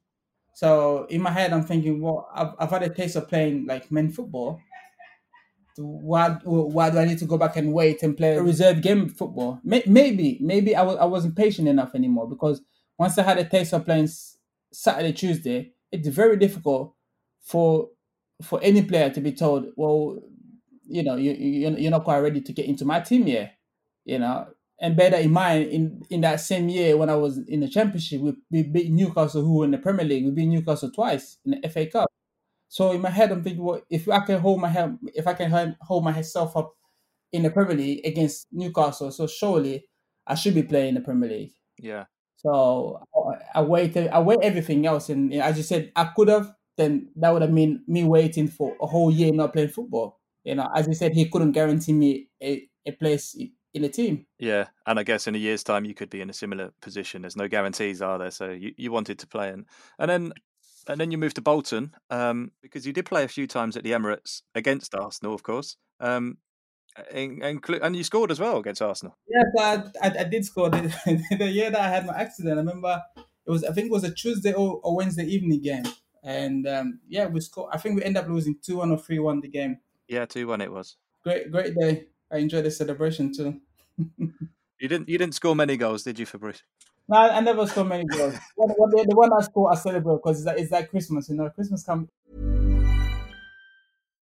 So 0.54 1.06
in 1.06 1.22
my 1.22 1.30
head, 1.30 1.52
I'm 1.52 1.62
thinking, 1.62 2.00
well, 2.00 2.28
I've, 2.34 2.54
I've 2.58 2.70
had 2.70 2.82
a 2.82 2.88
taste 2.90 3.16
of 3.16 3.28
playing 3.28 3.66
like 3.66 3.90
men 3.90 4.10
football. 4.10 4.60
Why, 5.76 6.30
why 6.44 6.90
do 6.90 6.98
I 6.98 7.06
need 7.06 7.18
to 7.18 7.24
go 7.24 7.38
back 7.38 7.56
and 7.56 7.72
wait 7.72 8.02
and 8.02 8.16
play 8.16 8.36
a 8.36 8.42
reserve 8.42 8.82
game 8.82 9.08
football? 9.08 9.60
Maybe, 9.64 10.36
maybe 10.40 10.76
I 10.76 10.80
w- 10.80 10.98
I 10.98 11.06
wasn't 11.06 11.36
patient 11.36 11.68
enough 11.68 11.94
anymore 11.94 12.28
because 12.28 12.60
once 12.98 13.16
I 13.16 13.22
had 13.22 13.38
a 13.38 13.44
taste 13.48 13.72
of 13.72 13.86
playing 13.86 14.08
Saturday, 14.72 15.12
Tuesday, 15.12 15.72
it's 15.90 16.08
very 16.08 16.36
difficult 16.36 16.94
for 17.40 17.88
for 18.42 18.60
any 18.62 18.82
player 18.82 19.10
to 19.10 19.20
be 19.20 19.32
told, 19.32 19.66
well, 19.76 20.18
you 20.86 21.02
know, 21.02 21.16
you, 21.16 21.32
you're 21.32 21.90
not 21.90 22.04
quite 22.04 22.18
ready 22.18 22.40
to 22.40 22.52
get 22.52 22.66
into 22.66 22.84
my 22.84 23.00
team 23.00 23.26
yet. 23.26 23.54
You 24.04 24.18
know, 24.18 24.48
and 24.80 24.96
bear 24.96 25.10
that 25.10 25.22
in 25.22 25.30
mind, 25.30 25.68
in, 25.68 26.02
in 26.08 26.22
that 26.22 26.40
same 26.40 26.68
year 26.68 26.96
when 26.96 27.10
I 27.10 27.14
was 27.14 27.38
in 27.46 27.60
the 27.60 27.68
championship, 27.68 28.22
we, 28.22 28.34
we 28.50 28.62
beat 28.62 28.90
Newcastle, 28.90 29.42
who 29.42 29.58
were 29.58 29.64
in 29.66 29.72
the 29.72 29.78
Premier 29.78 30.06
League. 30.06 30.24
We 30.24 30.30
beat 30.30 30.46
Newcastle 30.46 30.90
twice 30.90 31.36
in 31.44 31.60
the 31.60 31.68
FA 31.68 31.86
Cup. 31.86 32.08
So 32.68 32.92
in 32.92 33.02
my 33.02 33.10
head, 33.10 33.30
I'm 33.30 33.42
thinking, 33.42 33.62
well, 33.62 33.82
if 33.90 34.08
I 34.08 34.20
can 34.20 34.40
hold 34.40 34.60
my 34.60 34.68
head, 34.68 34.96
if 35.14 35.26
I 35.26 35.34
can 35.34 35.76
hold 35.80 36.04
myself 36.04 36.56
up 36.56 36.72
in 37.32 37.42
the 37.42 37.50
Premier 37.50 37.76
League 37.76 38.06
against 38.06 38.46
Newcastle, 38.52 39.10
so 39.10 39.26
surely 39.26 39.84
I 40.26 40.34
should 40.34 40.54
be 40.54 40.62
playing 40.62 40.94
the 40.94 41.00
Premier 41.00 41.28
League. 41.28 41.52
Yeah. 41.78 42.04
So 42.36 43.02
I 43.54 43.60
waited. 43.60 44.08
I 44.08 44.20
wait 44.20 44.38
everything 44.42 44.86
else, 44.86 45.10
and 45.10 45.34
as 45.34 45.58
you 45.58 45.62
said, 45.62 45.92
I 45.94 46.10
could 46.16 46.28
have. 46.28 46.52
Then 46.78 47.10
that 47.16 47.30
would 47.30 47.42
have 47.42 47.50
mean 47.50 47.82
me 47.86 48.04
waiting 48.04 48.48
for 48.48 48.74
a 48.80 48.86
whole 48.86 49.10
year 49.10 49.30
not 49.34 49.52
playing 49.52 49.68
football. 49.68 50.18
You 50.44 50.54
know, 50.54 50.66
as 50.74 50.86
you 50.86 50.94
said, 50.94 51.12
he 51.12 51.28
couldn't 51.28 51.52
guarantee 51.52 51.92
me 51.92 52.28
a, 52.42 52.66
a 52.86 52.92
place 52.92 53.36
in 53.74 53.84
a 53.84 53.88
team. 53.88 54.26
Yeah, 54.38 54.66
and 54.86 54.98
I 54.98 55.02
guess 55.02 55.26
in 55.26 55.34
a 55.34 55.38
year's 55.38 55.62
time 55.62 55.84
you 55.84 55.94
could 55.94 56.10
be 56.10 56.20
in 56.20 56.30
a 56.30 56.34
similar 56.34 56.72
position. 56.80 57.22
There's 57.22 57.36
no 57.36 57.48
guarantees, 57.48 58.02
are 58.02 58.18
there? 58.18 58.30
So 58.30 58.50
you, 58.50 58.72
you 58.76 58.92
wanted 58.92 59.18
to 59.20 59.26
play, 59.26 59.50
and 59.50 59.66
and 59.98 60.10
then 60.10 60.32
and 60.88 61.00
then 61.00 61.10
you 61.10 61.18
moved 61.18 61.36
to 61.36 61.42
Bolton 61.42 61.94
um, 62.10 62.52
because 62.62 62.86
you 62.86 62.92
did 62.92 63.06
play 63.06 63.24
a 63.24 63.28
few 63.28 63.46
times 63.46 63.76
at 63.76 63.84
the 63.84 63.92
Emirates 63.92 64.42
against 64.54 64.94
Arsenal, 64.94 65.34
of 65.34 65.42
course. 65.42 65.76
Um, 66.00 66.38
and, 67.12 67.42
and, 67.42 67.64
and 67.82 67.96
you 67.96 68.02
scored 68.02 68.30
as 68.30 68.40
well 68.40 68.58
against 68.58 68.82
Arsenal. 68.82 69.16
Yes, 69.28 69.46
I, 70.02 70.06
I, 70.08 70.20
I 70.20 70.24
did 70.24 70.44
score 70.44 70.70
the, 70.70 70.94
the, 71.38 71.48
year 71.48 71.70
that 71.70 71.80
I 71.80 71.88
had 71.88 72.06
my 72.06 72.16
accident. 72.16 72.54
I 72.54 72.60
remember 72.60 73.02
it 73.16 73.50
was 73.50 73.64
I 73.64 73.72
think 73.72 73.86
it 73.86 73.92
was 73.92 74.04
a 74.04 74.12
Tuesday 74.12 74.52
or, 74.52 74.80
or 74.82 74.96
Wednesday 74.96 75.24
evening 75.24 75.62
game, 75.62 75.84
and 76.22 76.66
um, 76.66 77.00
yeah, 77.08 77.26
we 77.26 77.40
scored. 77.40 77.70
I 77.72 77.78
think 77.78 77.96
we 77.96 78.02
ended 78.02 78.24
up 78.24 78.28
losing 78.28 78.56
two 78.60 78.78
one 78.78 78.90
or 78.90 78.98
three 78.98 79.18
one 79.18 79.40
the 79.40 79.48
game. 79.48 79.78
Yeah, 80.08 80.26
two 80.26 80.46
one 80.48 80.60
it 80.60 80.72
was. 80.72 80.96
Great, 81.22 81.50
great 81.50 81.74
day. 81.74 82.06
I 82.32 82.38
enjoyed 82.38 82.64
the 82.64 82.70
celebration 82.70 83.32
too. 83.32 83.60
you 84.18 84.88
didn't 84.88 85.08
you 85.08 85.18
didn't 85.18 85.34
score 85.34 85.56
many 85.56 85.76
goals, 85.76 86.04
did 86.04 86.18
you, 86.18 86.26
Fabrice? 86.26 86.62
No, 87.08 87.16
I 87.16 87.40
never 87.40 87.66
scored 87.66 87.88
many 87.88 88.04
goals. 88.04 88.34
the, 88.56 89.06
the 89.08 89.16
one 89.16 89.32
I 89.32 89.42
score, 89.42 89.72
I 89.72 89.74
celebrate 89.74 90.18
because 90.22 90.38
it's 90.38 90.46
like, 90.46 90.58
it's 90.58 90.70
like 90.70 90.90
Christmas, 90.90 91.28
you 91.28 91.34
know. 91.34 91.50
Christmas 91.50 91.82
come. 91.82 92.08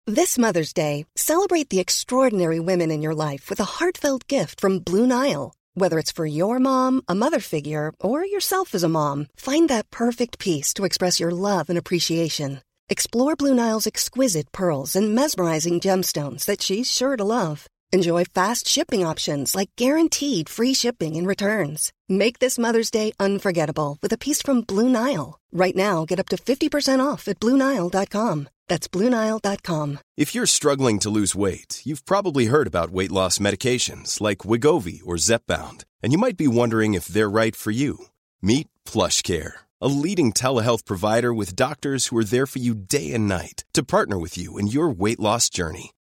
This 0.07 0.37
Mother's 0.37 0.73
Day, 0.73 1.07
celebrate 1.17 1.71
the 1.71 1.81
extraordinary 1.81 2.61
women 2.61 2.91
in 2.91 3.01
your 3.01 3.15
life 3.15 3.49
with 3.49 3.61
a 3.61 3.79
heartfelt 3.79 4.27
gift 4.27 4.61
from 4.61 4.81
Blue 4.81 5.07
Nile. 5.07 5.55
Whether 5.75 5.99
it's 5.99 6.13
for 6.13 6.27
your 6.27 6.59
mom, 6.59 7.01
a 7.09 7.15
mother 7.15 7.41
figure, 7.41 7.93
or 8.01 8.25
yourself 8.25 8.75
as 8.75 8.83
a 8.83 8.89
mom, 8.89 9.29
find 9.37 9.69
that 9.71 9.91
perfect 9.91 10.39
piece 10.39 10.75
to 10.75 10.85
express 10.85 11.21
your 11.21 11.31
love 11.31 11.71
and 11.71 11.79
appreciation. 11.79 12.61
Explore 12.89 13.35
Blue 13.37 13.55
Nile's 13.55 13.87
exquisite 13.87 14.53
pearls 14.53 14.95
and 14.95 15.15
mesmerizing 15.15 15.81
gemstones 15.81 16.45
that 16.45 16.61
she's 16.61 16.91
sure 16.91 17.17
to 17.17 17.25
love. 17.25 17.67
Enjoy 17.95 18.25
fast 18.25 18.67
shipping 18.67 19.07
options 19.07 19.55
like 19.55 19.71
guaranteed 19.77 20.49
free 20.49 20.75
shipping 20.75 21.15
and 21.15 21.29
returns. 21.29 21.93
Make 22.09 22.41
this 22.41 22.59
Mother's 22.59 22.91
Day 22.91 23.13
unforgettable 23.21 23.99
with 24.03 24.13
a 24.13 24.19
piece 24.19 24.43
from 24.43 24.63
Blue 24.63 24.89
Nile. 24.89 25.39
Right 25.53 25.77
now, 25.77 26.05
get 26.05 26.19
up 26.19 26.29
to 26.31 26.37
50% 26.37 26.99
off 26.99 27.29
at 27.29 27.39
BlueNile.com. 27.39 28.49
That's 28.67 28.89
BlueNile.com. 28.89 30.01
If 30.17 30.35
you're 30.35 30.57
struggling 30.59 30.99
to 31.01 31.09
lose 31.09 31.37
weight, 31.37 31.83
you've 31.85 32.05
probably 32.05 32.47
heard 32.47 32.67
about 32.67 32.91
weight 32.91 33.13
loss 33.13 33.39
medications 33.39 34.21
like 34.21 34.39
Wegovy 34.51 35.01
or 35.07 35.15
Zepbound, 35.15 35.85
and 36.03 36.13
you 36.13 36.19
might 36.19 36.37
be 36.37 36.49
wondering 36.49 36.95
if 36.95 37.07
they're 37.07 37.31
right 37.31 37.55
for 37.55 37.71
you. 37.71 38.07
Meet 38.43 38.67
PlushCare, 38.89 39.53
a 39.81 39.87
leading 39.87 40.33
telehealth 40.33 40.85
provider 40.85 41.33
with 41.33 41.55
doctors 41.55 42.09
who 42.09 42.19
are 42.19 42.25
there 42.25 42.49
for 42.49 42.59
you 42.59 42.75
day 42.75 43.13
and 43.15 43.29
night 43.29 43.63
to 43.73 43.85
partner 43.85 44.19
with 44.19 44.37
you 44.37 44.59
in 44.59 44.67
your 44.67 44.91
weight 44.91 45.21
loss 45.21 45.49
journey. 45.49 45.94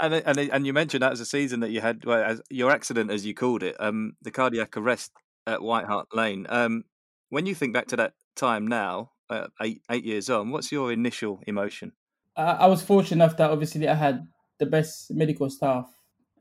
And, 0.00 0.14
and 0.14 0.38
and 0.38 0.66
you 0.66 0.72
mentioned 0.72 1.02
that 1.02 1.12
as 1.12 1.20
a 1.20 1.26
season 1.26 1.60
that 1.60 1.70
you 1.70 1.80
had 1.80 2.04
well, 2.04 2.22
as 2.22 2.40
your 2.50 2.70
accident, 2.70 3.10
as 3.10 3.24
you 3.24 3.34
called 3.34 3.62
it, 3.62 3.76
um, 3.78 4.14
the 4.22 4.30
cardiac 4.30 4.76
arrest 4.76 5.12
at 5.46 5.62
White 5.62 5.86
Hart 5.86 6.08
Lane. 6.14 6.46
Um, 6.48 6.84
when 7.30 7.46
you 7.46 7.54
think 7.54 7.74
back 7.74 7.86
to 7.88 7.96
that 7.96 8.14
time 8.36 8.66
now, 8.66 9.10
uh, 9.30 9.48
eight 9.60 9.82
eight 9.90 10.04
years 10.04 10.30
on, 10.30 10.50
what's 10.50 10.72
your 10.72 10.92
initial 10.92 11.40
emotion? 11.46 11.92
Uh, 12.36 12.56
I 12.58 12.66
was 12.66 12.82
fortunate 12.82 13.24
enough 13.24 13.36
that 13.36 13.50
obviously 13.50 13.88
I 13.88 13.94
had 13.94 14.26
the 14.58 14.66
best 14.66 15.10
medical 15.12 15.50
staff, 15.50 15.86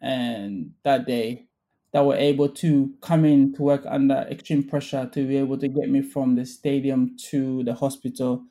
and 0.02 0.72
that 0.84 1.06
day 1.06 1.48
that 1.94 2.06
were 2.06 2.16
able 2.16 2.50
to 2.50 2.94
come 3.02 3.26
in 3.26 3.54
to 3.54 3.62
work 3.62 3.84
under 3.88 4.28
extreme 4.30 4.64
pressure 4.64 5.10
to 5.14 5.28
be 5.28 5.38
able 5.38 5.58
to 5.58 5.68
get 5.68 5.90
me 5.90 6.02
from 6.02 6.36
the 6.36 6.46
stadium 6.46 7.16
to 7.30 7.64
the 7.64 7.74
hospital 7.74 8.44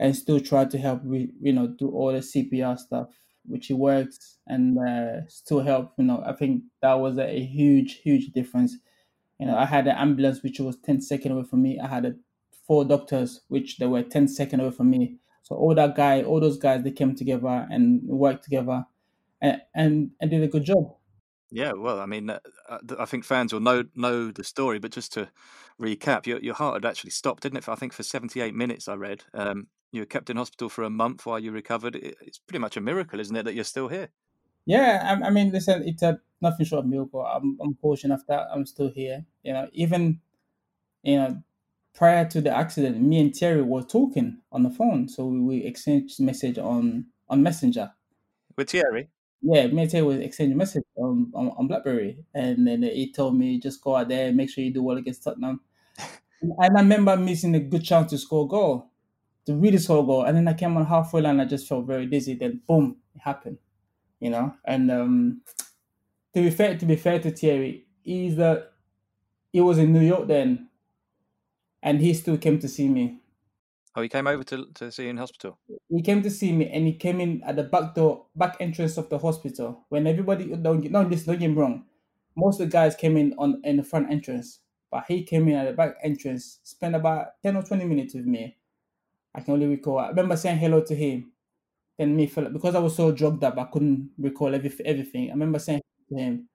and 0.00 0.16
still 0.16 0.40
try 0.40 0.64
to 0.64 0.78
help 0.78 1.02
you 1.04 1.52
know 1.52 1.66
do 1.66 1.88
all 1.90 2.12
the 2.12 2.18
CPR 2.18 2.78
stuff 2.78 3.08
which 3.46 3.70
it 3.70 3.74
works 3.74 4.38
and 4.46 4.78
uh, 4.78 5.26
still 5.28 5.60
help 5.60 5.92
you 5.98 6.04
know 6.04 6.22
I 6.24 6.32
think 6.32 6.62
that 6.82 6.94
was 6.94 7.18
a, 7.18 7.28
a, 7.28 7.40
huge 7.40 8.00
huge 8.02 8.32
difference 8.32 8.76
you 9.38 9.46
know 9.46 9.56
I 9.56 9.66
had 9.66 9.86
an 9.86 9.96
ambulance 9.96 10.42
which 10.42 10.60
was 10.60 10.76
10 10.76 11.00
seconds 11.00 11.32
away 11.32 11.44
from 11.44 11.62
me 11.62 11.78
I 11.78 11.86
had 11.86 12.04
a, 12.04 12.14
four 12.66 12.84
doctors 12.84 13.42
which 13.48 13.78
they 13.78 13.86
were 13.86 14.02
10 14.02 14.28
seconds 14.28 14.62
away 14.62 14.70
from 14.70 14.90
me 14.90 15.16
so 15.42 15.56
all 15.56 15.74
that 15.74 15.94
guy 15.94 16.22
all 16.22 16.40
those 16.40 16.58
guys 16.58 16.82
they 16.82 16.90
came 16.90 17.14
together 17.14 17.66
and 17.70 18.02
worked 18.04 18.44
together 18.44 18.86
and 19.40 19.60
and, 19.74 20.10
and 20.20 20.30
did 20.30 20.42
a 20.42 20.48
good 20.48 20.64
job 20.64 20.94
yeah, 21.54 21.70
well, 21.70 22.00
I 22.00 22.06
mean, 22.06 22.30
uh, 22.30 22.40
uh 22.68 22.78
I 22.98 23.04
think 23.04 23.24
fans 23.24 23.52
will 23.52 23.60
know 23.60 23.84
know 23.94 24.32
the 24.32 24.42
story, 24.42 24.80
but 24.80 24.90
just 24.90 25.12
to 25.12 25.28
recap, 25.80 26.26
your 26.26 26.40
your 26.40 26.54
heart 26.54 26.74
had 26.74 26.84
actually 26.84 27.10
stopped, 27.10 27.44
didn't 27.44 27.58
it? 27.58 27.64
For, 27.64 27.70
I 27.70 27.76
think 27.76 27.92
for 27.92 28.02
seventy 28.02 28.40
eight 28.40 28.56
minutes. 28.56 28.88
I 28.88 28.94
read 28.94 29.22
um, 29.34 29.68
you 29.94 30.02
were 30.02 30.06
kept 30.06 30.28
in 30.28 30.36
hospital 30.36 30.68
for 30.68 30.82
a 30.82 30.90
month 30.90 31.24
while 31.24 31.38
you 31.38 31.52
recovered. 31.52 31.96
It's 31.96 32.38
pretty 32.38 32.58
much 32.58 32.76
a 32.76 32.80
miracle, 32.80 33.20
isn't 33.20 33.36
it, 33.36 33.44
that 33.44 33.54
you're 33.54 33.64
still 33.64 33.88
here? 33.88 34.08
Yeah, 34.66 35.18
I, 35.22 35.26
I 35.26 35.30
mean, 35.30 35.52
listen, 35.52 35.86
it's 35.86 36.02
a 36.02 36.18
nothing 36.40 36.66
short 36.66 36.84
of 36.84 36.90
miracle. 36.90 37.20
I'm, 37.24 37.56
I'm 37.62 37.74
fortunate 37.74 38.20
that 38.28 38.48
I'm 38.52 38.66
still 38.66 38.90
here. 38.90 39.24
You 39.42 39.52
know, 39.52 39.68
even 39.72 40.20
you 41.02 41.16
know, 41.16 41.42
prior 41.94 42.24
to 42.26 42.40
the 42.40 42.50
accident, 42.50 43.00
me 43.00 43.20
and 43.20 43.34
Thierry 43.34 43.62
were 43.62 43.82
talking 43.82 44.38
on 44.50 44.62
the 44.62 44.70
phone, 44.70 45.08
so 45.08 45.26
we, 45.26 45.40
we 45.40 45.64
exchanged 45.64 46.20
message 46.20 46.58
on 46.58 47.06
on 47.28 47.42
Messenger. 47.42 47.92
With 48.56 48.70
Thierry. 48.70 49.08
yeah, 49.42 49.66
me 49.66 49.82
and 49.82 49.90
Thierry 49.90 50.06
was 50.06 50.18
exchanging 50.18 50.56
message 50.56 50.84
on, 50.96 51.30
on, 51.34 51.52
on 51.56 51.68
BlackBerry, 51.68 52.24
and 52.34 52.66
then 52.66 52.82
he 52.82 53.12
told 53.12 53.36
me 53.36 53.60
just 53.60 53.82
go 53.82 53.96
out 53.96 54.08
there 54.08 54.28
and 54.28 54.36
make 54.36 54.50
sure 54.50 54.64
you 54.64 54.72
do 54.72 54.82
well 54.82 54.96
against 54.96 55.22
Tottenham. 55.24 55.60
and 56.42 56.52
I 56.60 56.80
remember 56.80 57.16
missing 57.16 57.54
a 57.54 57.60
good 57.60 57.84
chance 57.84 58.10
to 58.10 58.18
score 58.18 58.44
a 58.44 58.48
goal, 58.48 58.90
to 59.46 59.54
really 59.54 59.78
score 59.78 60.02
a 60.02 60.06
goal, 60.06 60.24
and 60.24 60.36
then 60.36 60.48
I 60.48 60.54
came 60.54 60.76
on 60.76 60.86
halfway 60.86 61.22
line. 61.22 61.40
I 61.40 61.44
just 61.44 61.68
felt 61.68 61.86
very 61.86 62.06
dizzy. 62.06 62.34
Then 62.34 62.60
boom, 62.66 62.96
it 63.14 63.22
happened, 63.22 63.58
you 64.20 64.30
know. 64.30 64.54
And 64.64 64.90
um, 64.90 65.42
to 66.34 66.42
be 66.42 66.50
fair, 66.50 66.78
to 66.78 66.86
be 66.86 66.96
fair 66.96 67.18
to 67.20 67.30
Thierry, 67.30 67.86
he's 68.02 68.36
the 68.36 68.68
he 69.52 69.60
was 69.60 69.78
in 69.78 69.92
New 69.92 70.00
York 70.00 70.26
then, 70.26 70.68
and 71.82 72.00
he 72.00 72.14
still 72.14 72.38
came 72.38 72.58
to 72.58 72.68
see 72.68 72.88
me 72.88 73.20
Oh, 73.96 74.02
he 74.02 74.08
came 74.08 74.26
over 74.26 74.42
to 74.44 74.66
to 74.74 74.90
see 74.90 75.04
you 75.04 75.10
in 75.10 75.16
hospital. 75.16 75.58
He 75.88 76.02
came 76.02 76.20
to 76.22 76.30
see 76.30 76.52
me, 76.52 76.68
and 76.68 76.86
he 76.86 76.94
came 76.94 77.20
in 77.20 77.42
at 77.44 77.54
the 77.54 77.62
back 77.62 77.94
door, 77.94 78.26
back 78.34 78.56
entrance 78.58 78.96
of 78.96 79.08
the 79.08 79.18
hospital. 79.18 79.86
When 79.88 80.08
everybody 80.08 80.46
don't 80.56 80.80
get, 80.80 80.90
no, 80.90 81.02
listen, 81.02 81.26
don't 81.26 81.38
get 81.38 81.48
me 81.48 81.54
wrong. 81.54 81.84
Most 82.36 82.60
of 82.60 82.66
the 82.66 82.72
guys 82.72 82.96
came 82.96 83.16
in 83.16 83.34
on 83.38 83.60
in 83.62 83.76
the 83.76 83.84
front 83.84 84.10
entrance, 84.10 84.58
but 84.90 85.04
he 85.06 85.22
came 85.22 85.48
in 85.48 85.54
at 85.54 85.66
the 85.66 85.72
back 85.72 85.94
entrance. 86.02 86.58
Spent 86.64 86.96
about 86.96 87.40
ten 87.40 87.56
or 87.56 87.62
twenty 87.62 87.84
minutes 87.84 88.14
with 88.14 88.26
me. 88.26 88.56
I 89.34 89.40
can 89.40 89.54
only 89.54 89.66
recall. 89.66 89.98
I 89.98 90.08
remember 90.08 90.36
saying 90.36 90.58
hello 90.58 90.80
to 90.82 90.94
him. 90.94 91.32
Then 91.98 92.16
me 92.16 92.26
fell 92.26 92.48
because 92.50 92.74
I 92.74 92.80
was 92.80 92.96
so 92.96 93.12
drugged 93.12 93.44
up, 93.44 93.58
I 93.58 93.64
couldn't 93.64 94.10
recall 94.18 94.54
every, 94.54 94.72
everything. 94.84 95.30
I 95.30 95.32
remember 95.32 95.58
saying 95.58 95.82
to 96.08 96.16
him. 96.16 96.48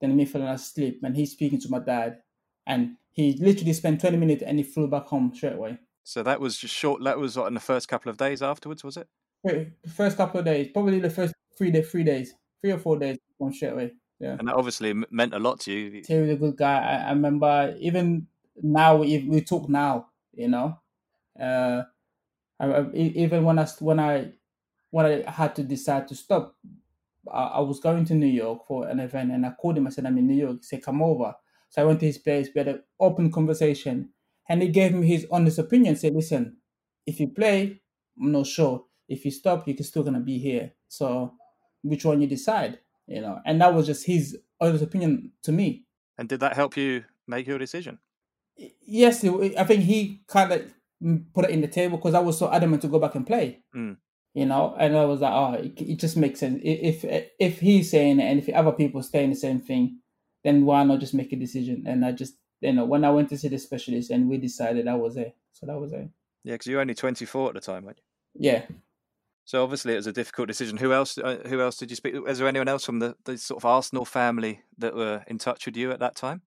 Then 0.00 0.16
me 0.16 0.26
fell 0.26 0.46
asleep, 0.46 1.00
and 1.02 1.16
he's 1.16 1.32
speaking 1.32 1.60
to 1.60 1.68
my 1.68 1.80
dad, 1.80 2.20
and 2.66 2.96
he 3.10 3.32
literally 3.40 3.72
spent 3.72 4.00
twenty 4.00 4.16
minutes, 4.16 4.44
and 4.44 4.56
he 4.56 4.62
flew 4.62 4.86
back 4.86 5.06
home 5.06 5.32
straight 5.34 5.54
away. 5.54 5.78
So 6.04 6.22
that 6.22 6.40
was 6.40 6.56
just 6.56 6.72
short. 6.72 7.02
That 7.02 7.18
was 7.18 7.36
what, 7.36 7.48
in 7.48 7.54
the 7.54 7.60
first 7.60 7.88
couple 7.88 8.08
of 8.08 8.16
days 8.16 8.40
afterwards, 8.40 8.84
was 8.84 8.96
it? 8.96 9.08
Wait, 9.42 9.82
the 9.82 9.90
first 9.90 10.16
couple 10.16 10.38
of 10.38 10.46
days, 10.46 10.68
probably 10.72 11.00
the 11.00 11.10
first 11.10 11.34
three 11.56 11.72
day, 11.72 11.82
three 11.82 12.04
days, 12.04 12.32
three 12.60 12.70
or 12.70 12.78
four 12.78 12.96
days, 12.96 13.18
one 13.38 13.52
straight 13.52 13.72
away. 13.72 13.92
Yeah, 14.20 14.36
and 14.38 14.46
that 14.46 14.54
obviously 14.54 14.94
meant 15.10 15.34
a 15.34 15.40
lot 15.40 15.58
to 15.60 15.72
you. 15.72 16.02
He 16.06 16.14
was 16.14 16.30
a 16.30 16.36
good 16.36 16.56
guy. 16.56 16.78
I, 16.78 17.08
I 17.08 17.10
remember 17.10 17.74
even 17.80 18.28
now, 18.62 19.02
if 19.02 19.24
we 19.24 19.40
talk 19.40 19.68
now, 19.68 20.10
you 20.32 20.46
know, 20.46 20.78
uh, 21.40 21.82
I, 22.60 22.72
um, 22.72 22.90
even 22.94 23.44
when 23.44 23.58
I 23.58 23.66
when 23.80 24.00
I 24.00 24.32
when 24.90 25.06
I 25.06 25.30
had 25.30 25.54
to 25.56 25.62
decide 25.62 26.08
to 26.08 26.14
stop, 26.14 26.56
I, 27.32 27.44
I, 27.44 27.60
was 27.60 27.80
going 27.80 28.04
to 28.06 28.14
New 28.14 28.26
York 28.26 28.66
for 28.66 28.88
an 28.88 29.00
event, 29.00 29.32
and 29.32 29.46
I 29.46 29.50
called 29.50 29.78
him. 29.78 29.86
I 29.86 29.90
said, 29.90 30.06
"I'm 30.06 30.18
in 30.18 30.26
New 30.26 30.34
York." 30.34 30.58
He 30.60 30.64
said, 30.64 30.82
"Come 30.82 31.02
over." 31.02 31.34
So 31.70 31.82
I 31.82 31.84
went 31.84 32.00
to 32.00 32.06
his 32.06 32.18
place. 32.18 32.48
We 32.54 32.60
had 32.60 32.68
an 32.68 32.82
open 32.98 33.30
conversation 33.30 34.10
and 34.48 34.62
he 34.62 34.68
gave 34.68 34.94
me 34.94 35.06
his 35.06 35.26
honest 35.30 35.58
opinion. 35.58 35.96
Said, 35.96 36.14
"Listen, 36.14 36.56
if 37.06 37.20
you 37.20 37.28
play, 37.28 37.80
I'm 38.20 38.32
not 38.32 38.46
sure. 38.46 38.84
If 39.08 39.24
you 39.24 39.30
stop, 39.30 39.68
you're 39.68 39.76
still 39.78 40.02
gonna 40.02 40.20
be 40.20 40.38
here. 40.38 40.72
So, 40.88 41.34
which 41.82 42.04
one 42.04 42.20
you 42.20 42.26
decide, 42.26 42.78
you 43.06 43.20
know?" 43.20 43.40
And 43.44 43.60
that 43.60 43.74
was 43.74 43.86
just 43.86 44.06
his 44.06 44.38
honest 44.60 44.82
opinion 44.82 45.32
to 45.42 45.52
me. 45.52 45.86
And 46.16 46.28
did 46.28 46.40
that 46.40 46.54
help 46.54 46.76
you 46.76 47.04
make 47.26 47.46
your 47.46 47.58
decision? 47.58 47.98
Yes, 48.56 49.24
I 49.24 49.64
think 49.64 49.84
he 49.84 50.22
kind 50.26 50.52
of 50.52 50.74
put 51.34 51.44
it 51.44 51.50
in 51.50 51.60
the 51.60 51.68
table 51.68 51.96
because 51.96 52.14
I 52.14 52.20
was 52.20 52.38
so 52.38 52.50
adamant 52.50 52.82
to 52.82 52.88
go 52.88 52.98
back 52.98 53.14
and 53.14 53.26
play. 53.26 53.60
Mm. 53.74 53.96
You 54.34 54.46
know, 54.46 54.76
and 54.78 54.96
I 54.96 55.04
was 55.04 55.20
like, 55.20 55.32
oh, 55.32 55.54
it, 55.54 55.80
it, 55.80 55.98
just 55.98 56.16
makes 56.16 56.40
sense. 56.40 56.60
If 56.62 57.04
if 57.38 57.58
he's 57.60 57.90
saying 57.90 58.20
it 58.20 58.24
and 58.24 58.38
if 58.38 58.48
other 58.54 58.72
people 58.72 59.02
saying 59.02 59.30
the 59.30 59.36
same 59.36 59.60
thing, 59.60 60.00
then 60.44 60.64
why 60.64 60.84
not 60.84 61.00
just 61.00 61.14
make 61.14 61.32
a 61.32 61.36
decision? 61.36 61.84
And 61.86 62.04
I 62.04 62.12
just 62.12 62.34
you 62.60 62.72
know, 62.72 62.84
when 62.84 63.04
I 63.04 63.10
went 63.10 63.28
to 63.30 63.38
see 63.38 63.48
the 63.48 63.58
specialist 63.58 64.10
and 64.10 64.28
we 64.28 64.36
decided 64.38 64.86
that 64.86 64.98
was 64.98 65.16
it. 65.16 65.36
So 65.52 65.66
that 65.66 65.78
was 65.78 65.92
it. 65.92 66.08
Yeah, 66.44 66.54
because 66.54 66.66
you 66.66 66.76
were 66.76 66.80
only 66.80 66.94
24 66.94 67.48
at 67.48 67.54
the 67.54 67.60
time, 67.60 67.84
weren't 67.84 67.98
you? 68.34 68.50
Yeah. 68.50 68.62
So 69.44 69.62
obviously 69.62 69.94
it 69.94 69.96
was 69.96 70.06
a 70.06 70.12
difficult 70.12 70.48
decision. 70.48 70.76
Who 70.76 70.92
else? 70.92 71.16
Uh, 71.16 71.38
who 71.46 71.60
else 71.60 71.76
did 71.76 71.90
you 71.90 71.96
speak? 71.96 72.14
Was 72.14 72.38
there 72.38 72.48
anyone 72.48 72.68
else 72.68 72.84
from 72.84 72.98
the, 72.98 73.16
the 73.24 73.38
sort 73.38 73.60
of 73.62 73.64
Arsenal 73.64 74.04
family 74.04 74.60
that 74.76 74.94
were 74.94 75.24
in 75.26 75.38
touch 75.38 75.66
with 75.66 75.76
you 75.76 75.90
at 75.90 76.00
that 76.00 76.16
time? 76.16 76.42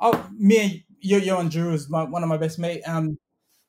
Oh, 0.00 0.28
me 0.36 0.58
and 0.58 0.82
Yo 1.00 1.18
Johan 1.18 1.48
Djourou 1.48 1.74
is 1.74 1.88
my, 1.88 2.02
one 2.02 2.22
of 2.22 2.28
my 2.28 2.36
best 2.36 2.58
mate. 2.58 2.82
Um, 2.86 3.18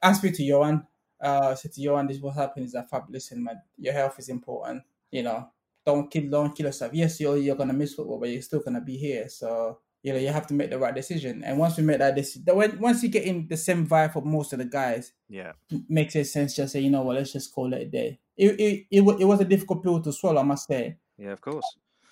I 0.03 0.13
speak 0.13 0.35
to 0.35 0.43
Johan. 0.43 0.85
Uh, 1.19 1.55
said 1.55 1.71
to 1.73 1.81
Johan, 1.81 2.07
"This 2.07 2.19
what 2.19 2.35
happened 2.35 2.65
is 2.65 2.73
that 2.73 2.89
Fab, 2.89 3.03
listen, 3.09 3.43
man, 3.43 3.61
your 3.77 3.93
health 3.93 4.19
is 4.19 4.29
important. 4.29 4.83
You 5.09 5.23
know, 5.23 5.49
don't 5.85 6.11
kill, 6.11 6.29
don't 6.29 6.55
kill 6.55 6.65
yourself. 6.65 6.93
Yes, 6.93 7.19
you're 7.19 7.37
you're 7.37 7.55
gonna 7.55 7.73
miss 7.73 7.93
football, 7.93 8.19
but 8.19 8.29
you're 8.29 8.41
still 8.41 8.59
gonna 8.59 8.81
be 8.81 8.97
here. 8.97 9.29
So 9.29 9.79
you 10.03 10.11
know, 10.11 10.19
you 10.19 10.27
have 10.27 10.47
to 10.47 10.53
make 10.53 10.69
the 10.69 10.77
right 10.77 10.93
decision. 10.93 11.43
And 11.45 11.57
once 11.57 11.77
we 11.77 11.83
make 11.83 11.99
that 11.99 12.15
decision, 12.15 12.43
when 12.53 12.77
once 12.79 13.01
you 13.01 13.09
get 13.09 13.23
in 13.23 13.47
the 13.47 13.55
same 13.55 13.87
vibe 13.87 14.11
for 14.11 14.21
most 14.21 14.51
of 14.51 14.59
the 14.59 14.65
guys, 14.65 15.13
yeah, 15.29 15.53
makes 15.87 16.15
it 16.15 16.25
sense. 16.25 16.55
Just 16.55 16.73
say, 16.73 16.81
you 16.81 16.91
know 16.91 17.03
what, 17.03 17.15
let's 17.15 17.31
just 17.31 17.55
call 17.55 17.73
it 17.73 17.81
a 17.81 17.85
day. 17.85 18.19
It 18.35 18.59
it 18.59 18.85
it, 18.91 19.01
it 19.21 19.25
was 19.25 19.39
a 19.39 19.45
difficult 19.45 19.81
pill 19.81 20.01
to 20.01 20.11
swallow, 20.11 20.41
I 20.41 20.43
must 20.43 20.67
say. 20.67 20.97
Yeah, 21.17 21.31
of 21.31 21.39
course. 21.39 21.65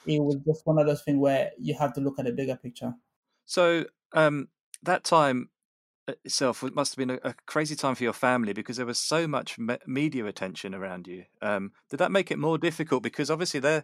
It 0.06 0.22
was 0.22 0.38
just 0.48 0.66
one 0.66 0.80
of 0.80 0.88
those 0.88 1.04
things 1.04 1.20
where 1.20 1.52
you 1.60 1.76
have 1.76 1.94
to 1.94 2.02
look 2.02 2.18
at 2.18 2.26
the 2.26 2.32
bigger 2.32 2.56
picture. 2.56 2.94
So 3.46 3.86
um, 4.14 4.48
that 4.84 5.04
time 5.04 5.50
itself 6.08 6.64
must 6.74 6.94
have 6.94 6.98
been 6.98 7.18
a, 7.24 7.30
a, 7.30 7.36
crazy 7.46 7.76
time 7.76 7.96
for 7.96 8.04
your 8.04 8.14
family 8.14 8.54
because 8.54 8.78
there 8.78 8.86
was 8.86 9.00
so 9.00 9.28
much 9.28 9.58
me- 9.58 9.78
media 9.86 10.26
attention 10.26 10.74
around 10.74 11.08
you. 11.08 11.26
Um, 11.42 11.72
did 11.90 11.98
that 11.98 12.12
make 12.12 12.32
it 12.32 12.40
more 12.40 12.58
difficult? 12.58 13.04
Because 13.04 13.30
obviously 13.30 13.60
they're 13.60 13.84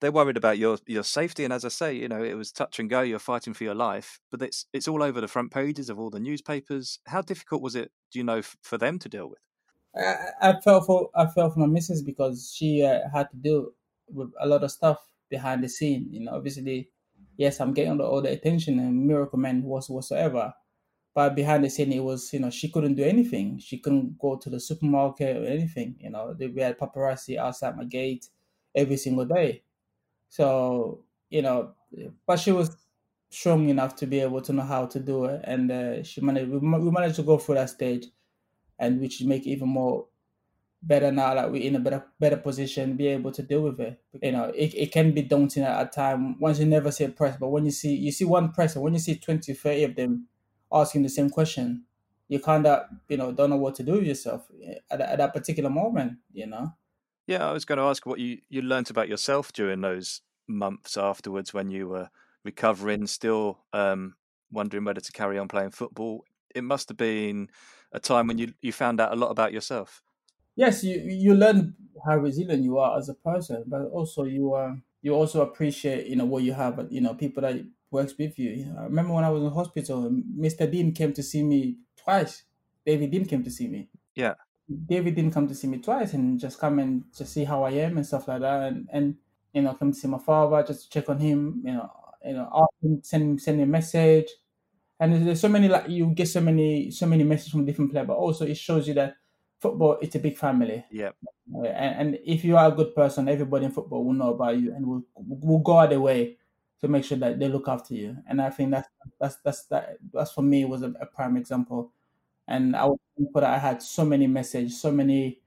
they're 0.00 0.12
worried 0.12 0.36
about 0.36 0.58
your 0.58 0.78
your 0.86 1.02
safety. 1.02 1.44
And 1.44 1.52
as 1.52 1.64
I 1.64 1.68
say, 1.68 1.94
you 1.94 2.08
know, 2.08 2.22
it 2.22 2.34
was 2.34 2.52
touch 2.52 2.78
and 2.78 2.90
go. 2.90 3.00
You're 3.00 3.18
fighting 3.18 3.54
for 3.54 3.64
your 3.64 3.74
life, 3.74 4.20
but 4.30 4.42
it's 4.42 4.66
it's 4.72 4.88
all 4.88 5.02
over 5.02 5.20
the 5.20 5.28
front 5.28 5.50
pages 5.50 5.88
of 5.88 5.98
all 5.98 6.10
the 6.10 6.20
newspapers. 6.20 6.98
How 7.06 7.22
difficult 7.22 7.62
was 7.62 7.74
it? 7.74 7.90
Do 8.12 8.18
you 8.18 8.24
know 8.24 8.38
f- 8.38 8.56
for 8.62 8.78
them 8.78 8.98
to 8.98 9.08
deal 9.08 9.28
with? 9.28 9.38
I, 9.96 10.50
I 10.50 10.60
felt 10.60 10.86
for 10.86 11.10
I 11.14 11.26
felt 11.26 11.54
for 11.54 11.60
my 11.60 11.66
missus 11.66 12.02
because 12.02 12.52
she 12.54 12.82
uh, 12.84 13.08
had 13.12 13.30
to 13.30 13.36
deal 13.36 13.70
with 14.08 14.30
a 14.40 14.46
lot 14.46 14.62
of 14.62 14.70
stuff 14.70 14.98
behind 15.30 15.64
the 15.64 15.68
scene. 15.68 16.08
You 16.10 16.24
know, 16.24 16.32
obviously, 16.34 16.90
yes, 17.36 17.60
I'm 17.60 17.72
getting 17.72 18.00
all 18.00 18.22
the 18.22 18.30
attention 18.30 18.78
and 18.78 19.06
Miracle 19.06 19.38
Man 19.38 19.62
was 19.62 19.88
whatsoever. 19.88 20.52
But 21.16 21.36
behind 21.36 21.64
the 21.64 21.70
scene, 21.70 21.92
it 21.92 22.04
was 22.04 22.32
you 22.34 22.40
know 22.40 22.50
she 22.50 22.70
couldn't 22.70 22.96
do 22.96 23.04
anything. 23.04 23.58
She 23.60 23.78
couldn't 23.80 24.20
go 24.20 24.36
to 24.38 24.50
the 24.50 24.60
supermarket 24.60 25.38
or 25.38 25.46
anything. 25.46 25.96
You 26.00 26.10
know, 26.12 26.36
we 26.38 26.62
had 26.62 26.78
paparazzi 26.78 27.38
outside 27.38 27.76
my 27.78 27.86
gate 27.86 28.30
every 28.76 28.98
single 28.98 29.26
day. 29.26 29.64
So 30.28 31.04
you 31.30 31.42
know, 31.42 31.74
but 32.26 32.38
she 32.40 32.52
was 32.52 32.76
strong 33.30 33.68
enough 33.68 33.96
to 33.96 34.06
be 34.06 34.20
able 34.20 34.42
to 34.42 34.52
know 34.52 34.62
how 34.62 34.86
to 34.86 35.00
do 35.00 35.26
it, 35.26 35.40
and 35.44 35.70
uh, 35.70 36.02
she 36.02 36.20
managed. 36.20 36.50
We, 36.50 36.58
we 36.58 36.90
managed 36.92 37.16
to 37.16 37.24
go 37.24 37.38
through 37.38 37.56
that 37.56 37.70
stage, 37.70 38.06
and 38.78 39.00
which 39.00 39.22
make 39.24 39.46
it 39.46 39.50
even 39.50 39.68
more 39.68 40.08
better 40.82 41.10
now 41.10 41.34
that 41.34 41.50
we're 41.50 41.62
in 41.62 41.76
a 41.76 41.80
better 41.80 42.06
better 42.20 42.36
position, 42.36 42.96
be 42.96 43.08
able 43.08 43.32
to 43.32 43.42
deal 43.42 43.62
with 43.62 43.80
it. 43.80 44.02
You 44.22 44.32
know, 44.32 44.44
it, 44.54 44.74
it 44.74 44.92
can 44.92 45.12
be 45.12 45.22
daunting 45.22 45.64
at 45.64 45.86
a 45.86 45.88
time 45.90 46.38
once 46.40 46.58
you 46.58 46.66
never 46.66 46.90
see 46.92 47.04
a 47.04 47.08
press, 47.08 47.36
but 47.38 47.48
when 47.48 47.64
you 47.64 47.70
see 47.72 47.94
you 47.94 48.12
see 48.12 48.24
one 48.24 48.52
press, 48.52 48.74
and 48.76 48.84
when 48.84 48.94
you 48.94 49.00
see 49.00 49.16
20, 49.16 49.54
30 49.54 49.84
of 49.84 49.96
them 49.96 50.28
asking 50.72 51.02
the 51.02 51.08
same 51.08 51.30
question, 51.30 51.84
you 52.28 52.40
kind 52.40 52.66
of 52.66 52.86
you 53.08 53.16
know 53.16 53.32
don't 53.32 53.50
know 53.50 53.56
what 53.56 53.74
to 53.76 53.82
do 53.82 53.92
with 53.92 54.04
yourself 54.04 54.46
eh, 54.64 54.74
at, 54.90 55.00
at 55.00 55.18
that 55.18 55.32
particular 55.32 55.70
moment. 55.70 56.18
You 56.32 56.46
know. 56.46 56.74
Yeah, 57.26 57.48
I 57.48 57.52
was 57.52 57.64
going 57.64 57.78
to 57.78 57.84
ask 57.84 58.06
what 58.06 58.18
you 58.20 58.38
you 58.48 58.62
learnt 58.62 58.90
about 58.90 59.08
yourself 59.08 59.52
during 59.52 59.80
those 59.80 60.22
months 60.48 60.96
afterwards 60.96 61.52
when 61.52 61.70
you 61.70 61.88
were 61.88 62.08
recovering, 62.44 63.06
still 63.06 63.64
um, 63.72 64.14
wondering 64.50 64.84
whether 64.84 65.00
to 65.00 65.12
carry 65.12 65.38
on 65.38 65.48
playing 65.48 65.70
football. 65.70 66.24
It 66.54 66.64
must 66.64 66.88
have 66.88 66.96
been 66.96 67.48
a 67.92 68.00
time 68.00 68.28
when 68.28 68.38
you 68.38 68.54
you 68.62 68.72
found 68.72 69.00
out 69.00 69.12
a 69.12 69.16
lot 69.16 69.30
about 69.30 69.52
yourself. 69.52 70.02
Yes, 70.54 70.82
you 70.82 70.98
you 70.98 71.34
learn 71.34 71.74
how 72.06 72.16
resilient 72.16 72.62
you 72.62 72.78
are 72.78 72.96
as 72.96 73.08
a 73.08 73.14
person, 73.14 73.64
but 73.66 73.82
also 73.82 74.24
you 74.24 74.54
uh, 74.54 74.74
you 75.02 75.12
also 75.12 75.42
appreciate 75.42 76.06
you 76.06 76.16
know 76.16 76.24
what 76.24 76.42
you 76.42 76.52
have, 76.52 76.86
you 76.90 77.00
know 77.00 77.14
people 77.14 77.42
that 77.42 77.56
works 77.90 78.14
with 78.18 78.38
you. 78.38 78.74
I 78.78 78.84
remember 78.84 79.14
when 79.14 79.24
I 79.24 79.30
was 79.30 79.42
in 79.42 79.50
hospital, 79.50 80.10
Mr. 80.38 80.70
Dein 80.70 80.94
came 80.94 81.12
to 81.12 81.22
see 81.22 81.42
me 81.42 81.78
twice. 81.96 82.44
David 82.84 83.12
Dein 83.12 83.28
came 83.28 83.42
to 83.42 83.50
see 83.50 83.68
me. 83.68 83.88
Yeah. 84.14 84.34
David 84.86 85.16
Dein 85.16 85.32
come 85.32 85.48
to 85.48 85.54
see 85.54 85.68
me 85.68 85.78
twice 85.78 86.14
and 86.14 86.38
just 86.38 86.58
come 86.58 86.78
and 86.78 87.04
just 87.16 87.32
see 87.32 87.44
how 87.44 87.62
I 87.62 87.70
am 87.70 87.96
and 87.96 88.06
stuff 88.06 88.28
like 88.28 88.40
that, 88.40 88.72
and 88.72 88.88
and 88.92 89.14
you 89.52 89.62
know 89.62 89.74
come 89.74 89.92
to 89.92 89.98
see 89.98 90.08
my 90.08 90.18
father 90.18 90.62
just 90.66 90.84
to 90.84 90.90
check 90.90 91.08
on 91.08 91.18
him. 91.18 91.62
You 91.64 91.72
know, 91.74 91.90
you 92.24 92.32
know, 92.32 92.66
send 93.02 93.22
him, 93.22 93.38
send 93.38 93.60
a 93.60 93.66
message, 93.66 94.28
and 94.98 95.26
there's 95.26 95.40
so 95.40 95.48
many 95.48 95.68
like 95.68 95.88
you 95.88 96.06
get 96.06 96.28
so 96.28 96.40
many 96.40 96.90
so 96.90 97.06
many 97.06 97.22
messages 97.22 97.52
from 97.52 97.64
different 97.64 97.92
players, 97.92 98.08
but 98.08 98.16
also 98.16 98.44
it 98.44 98.56
shows 98.56 98.88
you 98.88 98.94
that 98.94 99.14
football 99.60 99.98
it's 100.02 100.16
a 100.16 100.18
big 100.18 100.36
family. 100.36 100.84
Yeah. 100.90 101.10
And, 101.54 101.66
and 102.14 102.18
if 102.24 102.44
you 102.44 102.56
are 102.56 102.68
a 102.68 102.74
good 102.74 102.92
person, 102.94 103.28
everybody 103.28 103.66
in 103.66 103.72
football 103.72 104.04
will 104.04 104.14
know 104.14 104.34
about 104.34 104.58
you 104.58 104.74
and 104.74 104.84
will 104.84 105.02
will 105.14 105.60
go 105.60 105.78
out 105.78 105.90
their 105.90 106.00
way 106.00 106.38
to 106.80 106.88
make 106.88 107.04
sure 107.04 107.18
that 107.18 107.38
they 107.38 107.48
look 107.48 107.68
after 107.68 107.94
you. 107.94 108.16
And 108.28 108.40
I 108.40 108.50
think 108.50 108.70
that's 108.70 108.88
that's 109.20 109.36
that's 109.36 109.64
that 109.66 109.98
that's 110.12 110.32
for 110.32 110.42
me 110.42 110.64
was 110.64 110.82
a, 110.82 110.92
a 111.00 111.06
prime 111.06 111.36
example. 111.36 111.92
And 112.48 112.76
I 112.76 112.84
was 112.84 112.98
thankful 113.16 113.40
that 113.40 113.50
I 113.50 113.58
had 113.58 113.82
so 113.82 114.04
many 114.04 114.26
messages, 114.26 114.80
so 114.80 114.92
many 114.92 115.40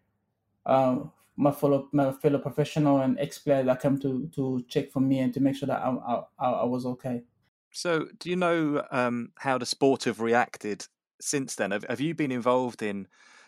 um, 0.65 1.12
my 1.36 1.52
fellow 1.52 1.88
my 1.94 2.12
fellow 2.12 2.39
professional 2.39 3.00
and 3.00 3.20
ex 3.20 3.38
player 3.39 3.63
that 3.63 3.82
came 3.82 3.98
to 4.00 4.30
to 4.36 4.63
check 4.68 4.92
for 4.92 5.00
me 5.00 5.20
and 5.20 5.34
to 5.34 5.39
make 5.39 5.56
sure 5.56 5.68
that 5.68 5.82
I 5.82 6.22
I, 6.39 6.50
I 6.50 6.65
was 6.65 6.86
okay. 6.86 7.24
So, 7.72 8.08
do 8.20 8.30
you 8.30 8.36
know 8.36 8.84
um, 8.92 9.32
how 9.38 9.58
the 9.58 9.65
sport 9.65 10.06
have 10.06 10.20
reacted 10.20 10.88
since 11.22 11.56
then? 11.56 11.72
Have, 11.72 11.86
have 11.88 12.02
you 12.02 12.15
been 12.15 12.32
involved 12.32 12.82
in 12.82 13.08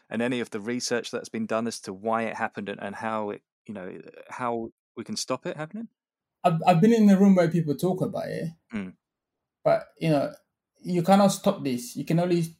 and 0.09 0.21
any 0.21 0.41
of 0.41 0.51
the 0.51 0.59
research 0.59 1.09
that's 1.09 1.29
been 1.29 1.47
done 1.47 1.67
as 1.67 1.79
to 1.81 1.93
why 1.93 2.23
it 2.23 2.35
happened 2.35 2.69
and, 2.69 2.81
and 2.81 2.95
how 2.95 3.31
it 3.31 3.41
you 3.67 3.73
know 3.73 3.99
how 4.29 4.69
we 4.95 5.03
can 5.03 5.15
stop 5.15 5.45
it 5.45 5.57
happening? 5.57 5.87
I've, 6.43 6.59
I've 6.65 6.81
been 6.81 6.93
in 6.93 7.07
the 7.07 7.17
room 7.17 7.35
where 7.35 7.49
people 7.49 7.75
talk 7.75 8.01
about 8.01 8.27
it, 8.27 8.49
mm. 8.73 8.93
but 9.63 9.87
you 9.99 10.09
know, 10.09 10.31
you 10.81 11.03
cannot 11.03 11.29
stop 11.29 11.63
this. 11.63 11.95
You 11.95 12.05
can 12.05 12.19
only 12.19 12.55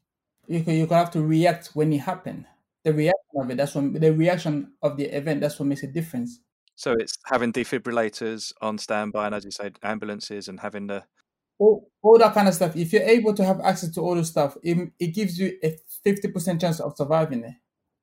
you 0.48 0.64
can, 0.64 0.74
you 0.76 0.88
can 0.88 0.98
have 0.98 1.12
to 1.12 1.22
react 1.22 1.72
when 1.74 1.92
it 1.94 2.02
happens. 2.02 2.46
The 2.84 2.94
reaction 2.94 3.42
of 3.42 3.50
it, 3.50 3.58
that's 3.58 3.76
what 3.76 4.00
the 4.00 4.12
reaction 4.12 4.74
of 4.82 4.98
the 4.98 5.06
event, 5.06 5.42
that's 5.42 5.60
what 5.60 5.68
makes 5.68 5.84
a 5.84 5.88
difference. 5.88 6.40
So 6.76 6.94
it's 6.94 7.18
having 7.26 7.54
defibrillators 7.54 8.54
on 8.62 8.78
standby, 8.78 9.28
and 9.28 9.36
as 9.36 9.46
you 9.46 9.52
said, 9.52 9.78
ambulances, 9.84 10.48
and 10.48 10.60
having 10.60 10.88
the 10.88 11.04
all, 11.60 11.92
all 12.02 12.18
that 12.18 12.34
kind 12.34 12.48
of 12.48 12.56
stuff. 12.56 12.76
If 12.76 12.92
you're 12.92 13.04
able 13.04 13.36
to 13.36 13.46
have 13.46 13.62
access 13.62 13.92
to 13.92 14.02
all 14.02 14.16
the 14.16 14.26
stuff, 14.26 14.58
it, 14.64 14.92
it 15.00 15.08
gives 15.08 15.38
you 15.38 15.58
a 15.64 15.78
fifty 16.04 16.28
percent 16.28 16.60
chance 16.62 16.80
of 16.80 16.98
surviving 16.98 17.44
it. 17.44 17.54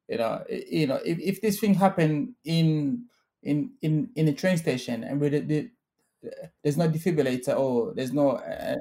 You 0.08 0.18
know, 0.18 0.44
you 0.48 0.86
know, 0.86 1.00
if, 1.04 1.18
if 1.18 1.40
this 1.42 1.58
thing 1.58 1.74
happened 1.74 2.34
in 2.44 3.06
in 3.42 3.72
in 3.82 4.10
in 4.16 4.28
a 4.28 4.32
train 4.32 4.56
station 4.56 5.04
and 5.04 5.20
with 5.20 5.32
the, 5.48 5.70
there's 6.62 6.76
no 6.76 6.88
defibrillator 6.88 7.56
or 7.58 7.94
there's 7.94 8.12
no 8.12 8.30
uh, 8.30 8.76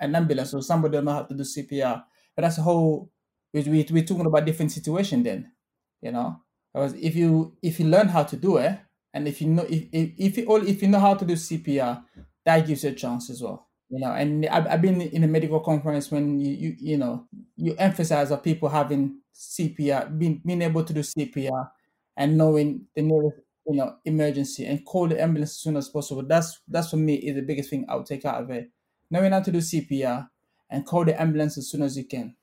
an 0.00 0.14
ambulance 0.14 0.52
or 0.52 0.62
somebody 0.62 0.92
don't 0.92 1.04
know 1.04 1.12
how 1.12 1.22
to 1.22 1.34
do 1.34 1.42
CPR. 1.42 2.04
But 2.34 2.42
that's 2.42 2.58
a 2.58 2.62
whole. 2.62 3.10
We, 3.52 3.62
we 3.62 3.86
we're 3.90 4.04
talking 4.04 4.26
about 4.26 4.44
different 4.44 4.72
situation 4.72 5.22
then, 5.22 5.52
you 6.00 6.12
know. 6.12 6.40
Because 6.72 6.94
if 6.94 7.14
you 7.14 7.56
if 7.62 7.78
you 7.78 7.86
learn 7.86 8.08
how 8.08 8.24
to 8.24 8.36
do 8.36 8.56
it, 8.56 8.78
and 9.14 9.28
if 9.28 9.40
you 9.40 9.48
know 9.48 9.66
if 9.68 9.88
if, 9.92 10.36
if 10.38 10.48
all 10.48 10.66
if 10.66 10.82
you 10.82 10.88
know 10.88 11.00
how 11.00 11.14
to 11.14 11.24
do 11.24 11.34
CPR, 11.34 12.02
that 12.44 12.66
gives 12.66 12.84
you 12.84 12.90
a 12.90 12.94
chance 12.94 13.30
as 13.30 13.42
well. 13.42 13.68
You 13.90 14.00
know, 14.00 14.12
and 14.12 14.46
I've, 14.46 14.66
I've 14.66 14.82
been 14.82 15.02
in 15.02 15.24
a 15.24 15.28
medical 15.28 15.60
conference 15.60 16.10
when 16.10 16.40
you, 16.40 16.52
you 16.52 16.76
you 16.78 16.96
know 16.96 17.26
you 17.56 17.74
emphasize 17.78 18.30
of 18.30 18.42
people 18.42 18.70
having 18.70 19.20
CPR, 19.34 20.18
being 20.18 20.40
being 20.44 20.62
able 20.62 20.82
to 20.82 20.92
do 20.94 21.00
CPR, 21.00 21.68
and 22.16 22.38
knowing 22.38 22.86
the 22.96 23.02
nearest 23.02 23.36
you 23.66 23.76
know 23.76 23.96
emergency 24.04 24.66
and 24.66 24.84
call 24.84 25.08
the 25.08 25.20
ambulance 25.20 25.52
as 25.52 25.58
soon 25.58 25.76
as 25.76 25.88
possible. 25.88 26.22
That's 26.22 26.60
that's 26.68 26.90
for 26.90 26.96
me 26.96 27.14
is 27.14 27.36
the 27.36 27.42
biggest 27.42 27.70
thing 27.70 27.86
I 27.88 27.96
would 27.96 28.06
take 28.06 28.24
out 28.24 28.42
of 28.42 28.50
it. 28.50 28.70
Knowing 29.10 29.32
how 29.32 29.40
to 29.40 29.52
do 29.52 29.58
CPR 29.58 30.28
and 30.70 30.86
call 30.86 31.04
the 31.04 31.20
ambulance 31.20 31.58
as 31.58 31.70
soon 31.70 31.82
as 31.82 31.96
you 31.96 32.04
can. 32.04 32.34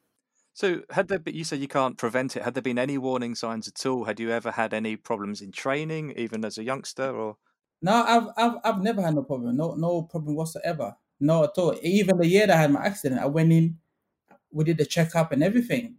So, 0.54 0.82
had 0.90 1.08
there 1.08 1.20
been, 1.20 1.36
you 1.36 1.44
said 1.44 1.60
you 1.60 1.68
can't 1.68 1.98
prevent 1.98 2.36
it? 2.36 2.44
Had 2.44 2.54
there 2.54 2.62
been 2.62 2.78
any 2.78 2.98
warning 2.98 3.34
signs 3.34 3.68
at 3.68 3.86
all? 3.86 4.04
Had 4.04 4.20
you 4.20 4.30
ever 4.32 4.52
had 4.52 4.74
any 4.74 4.96
problems 4.98 5.42
in 5.42 5.52
training, 5.52 6.14
even 6.18 6.44
as 6.44 6.58
a 6.58 6.64
youngster, 6.64 7.16
or? 7.16 7.38
No, 7.82 7.94
I've 7.94 8.28
I've 8.36 8.58
I've 8.64 8.82
never 8.82 9.02
had 9.02 9.16
no 9.16 9.24
problem. 9.24 9.56
No 9.56 9.76
no 9.76 10.04
problem 10.04 10.36
whatsoever. 10.36 10.96
No 11.20 11.44
at 11.46 11.58
all. 11.58 11.76
Even 11.82 12.18
the 12.18 12.28
year 12.28 12.48
that 12.48 12.58
I 12.58 12.62
had 12.62 12.72
my 12.72 12.86
accident, 12.86 13.22
I 13.22 13.28
went 13.28 13.54
in, 13.54 13.78
we 14.52 14.66
did 14.66 14.78
the 14.78 14.86
checkup 14.86 15.32
and 15.32 15.44
everything. 15.44 15.96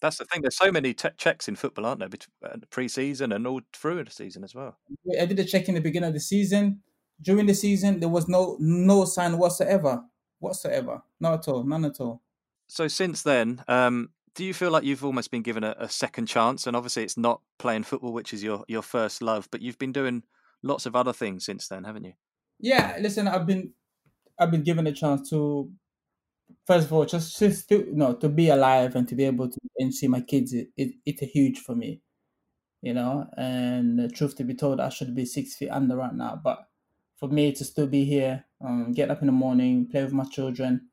That's 0.00 0.18
the 0.18 0.24
thing. 0.24 0.42
There's 0.42 0.56
so 0.56 0.70
many 0.70 0.92
te- 0.92 1.08
checks 1.16 1.48
in 1.48 1.56
football, 1.56 1.86
aren't 1.86 2.00
there? 2.00 2.08
Uh, 2.44 2.56
pre-season 2.70 3.32
and 3.32 3.46
all 3.46 3.60
through 3.72 4.04
the 4.04 4.10
season 4.10 4.44
as 4.44 4.54
well. 4.54 4.76
I 5.20 5.26
did 5.26 5.38
a 5.38 5.44
check 5.44 5.68
in 5.68 5.74
the 5.74 5.80
beginning 5.80 6.08
of 6.08 6.14
the 6.14 6.20
season. 6.20 6.82
During 7.20 7.46
the 7.46 7.54
season, 7.54 8.00
there 8.00 8.08
was 8.08 8.28
no 8.28 8.56
no 8.58 9.04
sign 9.04 9.38
whatsoever, 9.38 10.02
whatsoever, 10.40 11.02
not 11.20 11.34
at 11.34 11.48
all, 11.48 11.64
none 11.64 11.84
at 11.84 12.00
all. 12.00 12.22
So 12.66 12.88
since 12.88 13.22
then, 13.22 13.62
um, 13.68 14.10
do 14.34 14.44
you 14.44 14.52
feel 14.52 14.70
like 14.70 14.84
you've 14.84 15.04
almost 15.04 15.30
been 15.30 15.42
given 15.42 15.62
a, 15.62 15.76
a 15.78 15.88
second 15.88 16.26
chance? 16.26 16.66
And 16.66 16.76
obviously, 16.76 17.04
it's 17.04 17.16
not 17.16 17.40
playing 17.58 17.84
football, 17.84 18.12
which 18.12 18.32
is 18.32 18.42
your 18.42 18.64
your 18.68 18.82
first 18.82 19.22
love, 19.22 19.48
but 19.50 19.62
you've 19.62 19.78
been 19.78 19.92
doing 19.92 20.24
lots 20.62 20.86
of 20.86 20.96
other 20.96 21.12
things 21.12 21.44
since 21.44 21.68
then, 21.68 21.84
haven't 21.84 22.04
you? 22.04 22.14
Yeah, 22.58 22.96
listen, 23.00 23.28
I've 23.28 23.46
been 23.46 23.72
I've 24.38 24.50
been 24.50 24.64
given 24.64 24.86
a 24.86 24.92
chance 24.92 25.30
to 25.30 25.70
first 26.66 26.86
of 26.86 26.92
all 26.92 27.04
just 27.04 27.38
to 27.38 27.50
you 27.70 27.92
know 27.94 28.14
to 28.14 28.28
be 28.28 28.48
alive 28.48 28.94
and 28.96 29.08
to 29.08 29.14
be 29.14 29.24
able 29.24 29.48
to 29.48 29.58
and 29.78 29.94
see 29.94 30.08
my 30.08 30.20
kids 30.20 30.52
it, 30.52 30.68
it, 30.76 30.94
it's 31.06 31.22
a 31.22 31.26
huge 31.26 31.58
for 31.60 31.74
me 31.74 32.00
you 32.82 32.94
know 32.94 33.26
and 33.36 34.14
truth 34.14 34.36
to 34.36 34.44
be 34.44 34.54
told 34.54 34.80
i 34.80 34.88
should 34.88 35.14
be 35.14 35.24
six 35.24 35.56
feet 35.56 35.70
under 35.70 35.96
right 35.96 36.14
now 36.14 36.40
but 36.42 36.68
for 37.16 37.28
me 37.28 37.52
to 37.52 37.64
still 37.64 37.86
be 37.86 38.04
here 38.04 38.44
um, 38.64 38.92
get 38.92 39.10
up 39.10 39.20
in 39.22 39.26
the 39.26 39.32
morning 39.32 39.88
play 39.88 40.04
with 40.04 40.12
my 40.12 40.24
children 40.24 40.88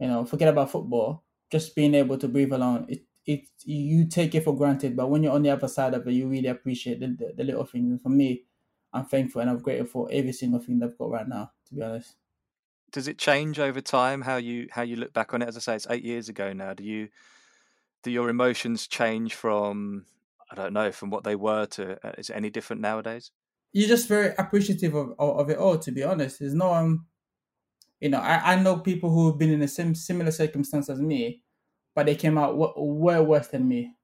you 0.00 0.08
know 0.08 0.24
forget 0.24 0.48
about 0.48 0.70
football 0.70 1.24
just 1.50 1.74
being 1.74 1.94
able 1.94 2.18
to 2.18 2.28
breathe 2.28 2.52
alone 2.52 2.86
it, 2.88 3.04
it 3.26 3.48
you 3.64 4.06
take 4.08 4.34
it 4.34 4.44
for 4.44 4.56
granted 4.56 4.96
but 4.96 5.08
when 5.10 5.22
you're 5.22 5.34
on 5.34 5.42
the 5.42 5.50
other 5.50 5.68
side 5.68 5.94
of 5.94 6.06
it 6.06 6.12
you 6.12 6.28
really 6.28 6.48
appreciate 6.48 7.00
the, 7.00 7.08
the, 7.08 7.32
the 7.36 7.44
little 7.44 7.64
things. 7.64 7.90
And 7.92 8.02
for 8.02 8.10
me 8.10 8.44
i'm 8.92 9.04
thankful 9.06 9.40
and 9.40 9.50
i'm 9.50 9.58
grateful 9.60 10.06
for 10.06 10.12
every 10.12 10.32
single 10.32 10.60
thing 10.60 10.78
that 10.80 10.90
i've 10.90 10.98
got 10.98 11.10
right 11.10 11.28
now 11.28 11.52
to 11.68 11.74
be 11.74 11.82
honest 11.82 12.16
does 12.94 13.08
it 13.08 13.18
change 13.18 13.58
over 13.58 13.80
time 13.80 14.22
how 14.22 14.36
you 14.36 14.68
how 14.70 14.82
you 14.82 14.94
look 14.94 15.12
back 15.12 15.34
on 15.34 15.42
it? 15.42 15.48
As 15.48 15.56
I 15.56 15.60
say, 15.60 15.74
it's 15.74 15.86
eight 15.90 16.04
years 16.04 16.28
ago 16.28 16.52
now. 16.52 16.74
Do 16.74 16.84
you 16.84 17.08
do 18.04 18.10
your 18.10 18.28
emotions 18.28 18.86
change 18.86 19.34
from 19.34 20.06
I 20.50 20.54
don't 20.54 20.72
know 20.72 20.92
from 20.92 21.10
what 21.10 21.24
they 21.24 21.34
were 21.34 21.66
to 21.66 21.98
uh, 22.06 22.12
is 22.16 22.30
it 22.30 22.36
any 22.36 22.50
different 22.50 22.80
nowadays? 22.80 23.32
You're 23.72 23.88
just 23.88 24.06
very 24.06 24.32
appreciative 24.38 24.94
of, 24.94 25.12
of 25.18 25.50
it 25.50 25.58
all. 25.58 25.76
To 25.76 25.90
be 25.90 26.04
honest, 26.04 26.38
there's 26.38 26.54
no 26.54 26.72
um, 26.72 27.06
you 27.98 28.10
know, 28.10 28.20
I, 28.20 28.52
I 28.52 28.62
know 28.62 28.78
people 28.78 29.10
who've 29.10 29.36
been 29.36 29.50
in 29.50 29.58
the 29.58 29.66
same 29.66 29.96
similar 29.96 30.30
circumstance 30.30 30.88
as 30.88 31.00
me, 31.00 31.42
but 31.96 32.06
they 32.06 32.14
came 32.14 32.38
out 32.38 32.56
way 32.56 33.18
worse 33.18 33.48
than 33.48 33.66
me, 33.66 33.96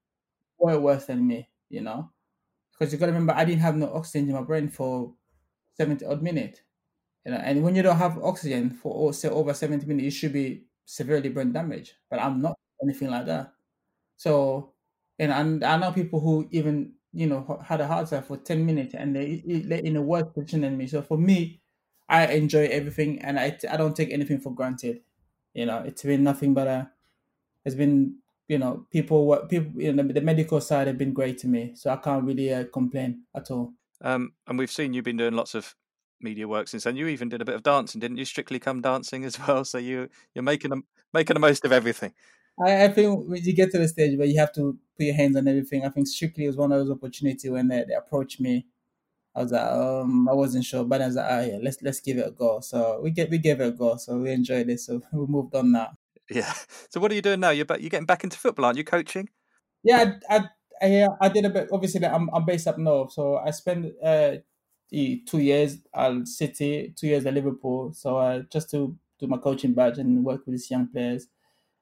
way 0.58 0.76
worse 0.76 1.04
than 1.06 1.24
me. 1.24 1.48
You 1.68 1.82
know, 1.82 2.10
because 2.72 2.92
you 2.92 2.98
got 2.98 3.06
to 3.06 3.12
remember, 3.12 3.34
I 3.34 3.44
didn't 3.44 3.60
have 3.60 3.76
no 3.76 3.94
oxygen 3.94 4.28
in 4.28 4.34
my 4.34 4.42
brain 4.42 4.68
for 4.68 5.14
seventy 5.74 6.04
odd 6.04 6.22
minutes. 6.22 6.60
You 7.24 7.32
know, 7.32 7.38
and 7.38 7.62
when 7.62 7.74
you 7.74 7.82
don't 7.82 7.96
have 7.96 8.22
oxygen 8.22 8.70
for 8.70 9.12
say 9.12 9.28
over 9.28 9.52
70 9.52 9.86
minutes, 9.86 10.04
you 10.04 10.10
should 10.10 10.32
be 10.32 10.64
severely 10.84 11.28
brain 11.28 11.52
damaged. 11.52 11.92
But 12.08 12.20
I'm 12.20 12.40
not 12.40 12.58
anything 12.82 13.10
like 13.10 13.26
that. 13.26 13.52
So, 14.16 14.72
and, 15.18 15.32
and 15.32 15.64
I 15.64 15.76
know 15.76 15.92
people 15.92 16.20
who 16.20 16.48
even 16.50 16.92
you 17.12 17.26
know 17.26 17.60
had 17.64 17.80
a 17.80 17.86
heart 17.86 18.06
attack 18.06 18.26
for 18.26 18.36
10 18.36 18.64
minutes 18.64 18.94
and 18.94 19.14
they 19.16 19.42
they're 19.44 19.80
in 19.80 19.96
a 19.96 20.02
worse 20.02 20.32
position 20.34 20.62
than 20.62 20.76
me. 20.76 20.86
So 20.86 21.02
for 21.02 21.18
me, 21.18 21.60
I 22.08 22.26
enjoy 22.26 22.66
everything 22.66 23.20
and 23.20 23.38
I 23.38 23.58
I 23.70 23.76
don't 23.76 23.96
take 23.96 24.10
anything 24.12 24.40
for 24.40 24.54
granted. 24.54 25.00
You 25.54 25.66
know, 25.66 25.82
it's 25.84 26.02
been 26.02 26.22
nothing 26.22 26.54
but 26.54 26.68
a 26.68 26.90
it's 27.64 27.74
been 27.74 28.16
you 28.48 28.58
know 28.58 28.86
people 28.90 29.26
what 29.26 29.48
people 29.48 29.80
you 29.80 29.92
know 29.92 30.02
the 30.02 30.20
medical 30.20 30.60
side 30.60 30.86
have 30.86 30.98
been 30.98 31.12
great 31.12 31.38
to 31.38 31.46
me 31.46 31.72
so 31.74 31.90
i 31.90 31.96
can't 31.96 32.24
really 32.24 32.52
uh, 32.52 32.64
complain 32.72 33.22
at 33.34 33.50
all 33.50 33.72
um, 34.02 34.32
and 34.46 34.58
we've 34.58 34.70
seen 34.70 34.94
you've 34.94 35.04
been 35.04 35.18
doing 35.18 35.34
lots 35.34 35.54
of 35.54 35.74
media 36.22 36.46
work 36.46 36.68
since 36.68 36.84
then. 36.84 36.96
You 36.96 37.06
even 37.08 37.28
did 37.28 37.42
a 37.42 37.44
bit 37.44 37.54
of 37.54 37.62
dancing, 37.62 38.00
didn't 38.00 38.16
you? 38.16 38.24
Strictly 38.24 38.58
Come 38.58 38.80
Dancing 38.80 39.24
as 39.24 39.38
well. 39.46 39.64
So 39.64 39.78
you 39.78 40.08
you're 40.34 40.42
making 40.42 40.70
them 40.70 40.84
making 41.12 41.34
the 41.34 41.40
most 41.40 41.64
of 41.64 41.72
everything. 41.72 42.12
I, 42.62 42.84
I 42.84 42.88
think 42.88 43.28
when 43.28 43.42
you 43.42 43.54
get 43.54 43.70
to 43.72 43.78
the 43.78 43.88
stage 43.88 44.18
where 44.18 44.26
you 44.26 44.38
have 44.38 44.52
to 44.54 44.76
put 44.96 45.06
your 45.06 45.14
hands 45.14 45.36
on 45.36 45.48
everything, 45.48 45.84
I 45.84 45.88
think 45.88 46.06
Strictly 46.06 46.46
was 46.46 46.56
one 46.56 46.72
of 46.72 46.78
those 46.78 46.90
opportunities 46.90 47.50
when 47.50 47.68
they, 47.68 47.84
they 47.88 47.94
approached 47.94 48.40
me. 48.40 48.66
I 49.34 49.42
was 49.42 49.52
like, 49.52 49.62
um, 49.62 50.28
I 50.28 50.32
wasn't 50.32 50.64
sure, 50.64 50.84
but 50.84 51.00
I 51.00 51.06
was 51.06 51.14
like, 51.14 51.26
ah, 51.28 51.40
yeah, 51.40 51.58
let's 51.62 51.80
let's 51.82 52.00
give 52.00 52.18
it 52.18 52.26
a 52.26 52.30
go. 52.32 52.60
So 52.60 53.00
we 53.02 53.10
get 53.10 53.30
we 53.30 53.38
gave 53.38 53.60
it 53.60 53.68
a 53.68 53.72
go. 53.72 53.96
So 53.96 54.18
we 54.18 54.32
enjoyed 54.32 54.68
it. 54.68 54.80
So 54.80 55.00
we 55.12 55.26
moved 55.26 55.54
on 55.54 55.72
now. 55.72 55.92
Yeah. 56.28 56.52
So 56.90 57.00
what 57.00 57.12
are 57.12 57.14
you 57.14 57.22
doing 57.22 57.40
now? 57.40 57.50
You're 57.50 57.64
back, 57.64 57.80
you're 57.80 57.90
getting 57.90 58.06
back 58.06 58.24
into 58.24 58.36
football, 58.36 58.64
aren't 58.66 58.78
you? 58.78 58.84
Coaching? 58.84 59.28
Yeah, 59.82 60.14
I, 60.28 60.44
I 60.82 60.86
yeah, 60.86 61.06
I 61.20 61.28
did 61.28 61.44
a 61.44 61.50
bit. 61.50 61.68
Obviously, 61.72 62.04
I'm 62.04 62.28
I'm 62.32 62.44
based 62.44 62.66
up 62.66 62.78
north, 62.78 63.12
so 63.12 63.36
I 63.36 63.50
spent 63.50 63.92
uh 64.02 64.36
two 64.90 65.38
years 65.38 65.78
at 65.94 66.26
City, 66.26 66.92
two 66.96 67.06
years 67.06 67.26
at 67.26 67.34
Liverpool. 67.34 67.92
So 67.92 68.18
uh, 68.18 68.42
just 68.50 68.70
to 68.70 68.96
do 69.18 69.26
my 69.26 69.36
coaching 69.38 69.74
badge 69.74 69.98
and 69.98 70.24
work 70.24 70.46
with 70.46 70.54
these 70.54 70.70
young 70.70 70.88
players, 70.88 71.28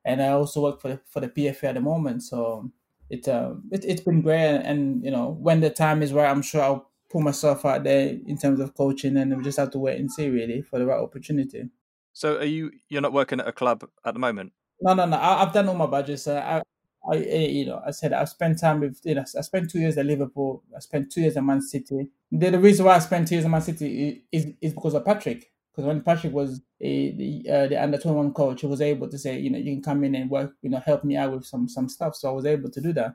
and 0.04 0.22
I 0.22 0.28
also 0.28 0.62
work 0.62 0.80
for 0.80 0.88
the, 0.88 1.00
for 1.08 1.20
the 1.20 1.28
PFA 1.28 1.64
at 1.64 1.74
the 1.74 1.80
moment. 1.80 2.22
So 2.22 2.70
it 3.10 3.26
uh 3.26 3.54
it, 3.70 3.84
it's 3.84 4.02
been 4.02 4.22
great, 4.22 4.56
and, 4.56 5.04
you 5.04 5.10
know 5.10 5.36
when 5.40 5.60
the 5.60 5.70
time 5.70 6.02
is 6.02 6.12
right, 6.12 6.30
I'm 6.30 6.42
sure 6.42 6.62
I'll 6.62 6.90
put 7.10 7.22
myself 7.22 7.64
out 7.64 7.84
there 7.84 8.18
in 8.26 8.38
terms 8.38 8.60
of 8.60 8.74
coaching, 8.74 9.16
and 9.16 9.36
we 9.36 9.42
just 9.42 9.58
have 9.58 9.70
to 9.72 9.78
wait 9.78 9.98
and 9.98 10.10
see 10.10 10.28
really 10.28 10.62
for 10.62 10.78
the 10.78 10.86
right 10.86 11.00
opportunity. 11.00 11.70
So 12.12 12.36
are 12.36 12.44
you 12.44 12.72
you're 12.88 13.00
not 13.00 13.12
working 13.12 13.40
at 13.40 13.48
a 13.48 13.52
club 13.52 13.88
at 14.04 14.14
the 14.14 14.20
moment? 14.20 14.52
No, 14.80 14.94
no, 14.94 15.06
no. 15.06 15.16
I, 15.16 15.40
have 15.40 15.52
done 15.52 15.68
all 15.68 15.74
my 15.74 15.86
badges. 15.86 16.26
Uh, 16.26 16.40
I, 16.44 16.62
I, 17.10 17.16
you 17.16 17.66
know, 17.66 17.80
I 17.86 17.90
said 17.92 18.12
I've 18.12 18.28
spent 18.28 18.60
time 18.60 18.80
with, 18.80 19.00
you 19.04 19.14
know, 19.14 19.24
I 19.36 19.40
spent 19.40 19.70
two 19.70 19.78
years 19.78 19.96
at 19.96 20.06
Liverpool. 20.06 20.62
I 20.76 20.80
spent 20.80 21.10
two 21.10 21.22
years 21.22 21.36
at 21.36 21.44
Man 21.44 21.62
City. 21.62 22.08
The, 22.30 22.50
the 22.50 22.58
reason 22.58 22.84
why 22.84 22.96
I 22.96 22.98
spent 22.98 23.28
two 23.28 23.36
years 23.36 23.44
at 23.44 23.50
Man 23.50 23.62
City 23.62 24.24
is, 24.30 24.46
is 24.60 24.74
because 24.74 24.94
of 24.94 25.04
Patrick. 25.04 25.50
Because 25.70 25.86
when 25.86 26.02
Patrick 26.02 26.32
was 26.32 26.60
a, 26.80 27.12
the 27.12 27.50
uh, 27.50 27.66
the 27.68 27.80
under 27.80 27.98
twenty 27.98 28.16
one 28.16 28.32
coach, 28.32 28.62
he 28.62 28.66
was 28.66 28.80
able 28.80 29.08
to 29.08 29.16
say, 29.16 29.38
you 29.38 29.48
know, 29.48 29.58
you 29.58 29.72
can 29.74 29.82
come 29.82 30.02
in 30.02 30.16
and 30.16 30.28
work, 30.28 30.54
you 30.60 30.70
know, 30.70 30.80
help 30.80 31.04
me 31.04 31.16
out 31.16 31.32
with 31.32 31.46
some 31.46 31.68
some 31.68 31.88
stuff. 31.88 32.16
So 32.16 32.28
I 32.28 32.32
was 32.32 32.46
able 32.46 32.68
to 32.70 32.80
do 32.80 32.92
that, 32.94 33.14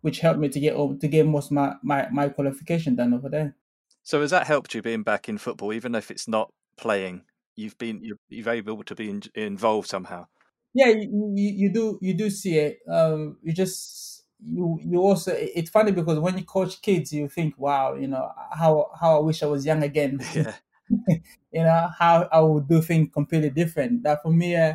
which 0.00 0.18
helped 0.18 0.40
me 0.40 0.48
to 0.48 0.58
get 0.58 0.74
to 0.74 1.08
get 1.08 1.26
most 1.26 1.52
my 1.52 1.74
my 1.82 2.08
my 2.10 2.28
qualification 2.28 2.96
done 2.96 3.14
over 3.14 3.28
there. 3.28 3.54
So 4.02 4.20
has 4.20 4.32
that 4.32 4.46
helped 4.48 4.74
you 4.74 4.82
being 4.82 5.04
back 5.04 5.28
in 5.28 5.38
football, 5.38 5.72
even 5.72 5.94
if 5.94 6.10
it's 6.10 6.26
not 6.26 6.52
playing? 6.76 7.22
You've 7.54 7.78
been 7.78 8.02
you've, 8.02 8.18
you've 8.28 8.48
able 8.48 8.82
to 8.82 8.94
be 8.94 9.08
in, 9.08 9.22
involved 9.34 9.88
somehow. 9.88 10.26
Yeah, 10.74 10.88
you, 10.88 11.32
you, 11.36 11.48
you 11.66 11.68
do 11.72 11.98
you 12.00 12.14
do 12.14 12.30
see 12.30 12.58
it. 12.58 12.78
Um, 12.88 13.38
you 13.42 13.52
just 13.52 14.24
you 14.44 14.78
you 14.82 15.00
also 15.00 15.32
it's 15.36 15.70
funny 15.70 15.92
because 15.92 16.18
when 16.20 16.38
you 16.38 16.44
coach 16.44 16.80
kids, 16.80 17.12
you 17.12 17.28
think, 17.28 17.54
wow, 17.58 17.94
you 17.94 18.06
know 18.06 18.30
how 18.52 18.90
how 18.98 19.16
I 19.18 19.20
wish 19.20 19.42
I 19.42 19.46
was 19.46 19.66
young 19.66 19.82
again. 19.82 20.20
Yeah. 20.34 20.54
you 21.52 21.62
know 21.62 21.88
how 21.98 22.28
I 22.32 22.40
would 22.40 22.68
do 22.68 22.82
things 22.82 23.10
completely 23.14 23.50
different. 23.50 24.02
That 24.02 24.22
for 24.22 24.32
me, 24.32 24.56
uh, 24.56 24.74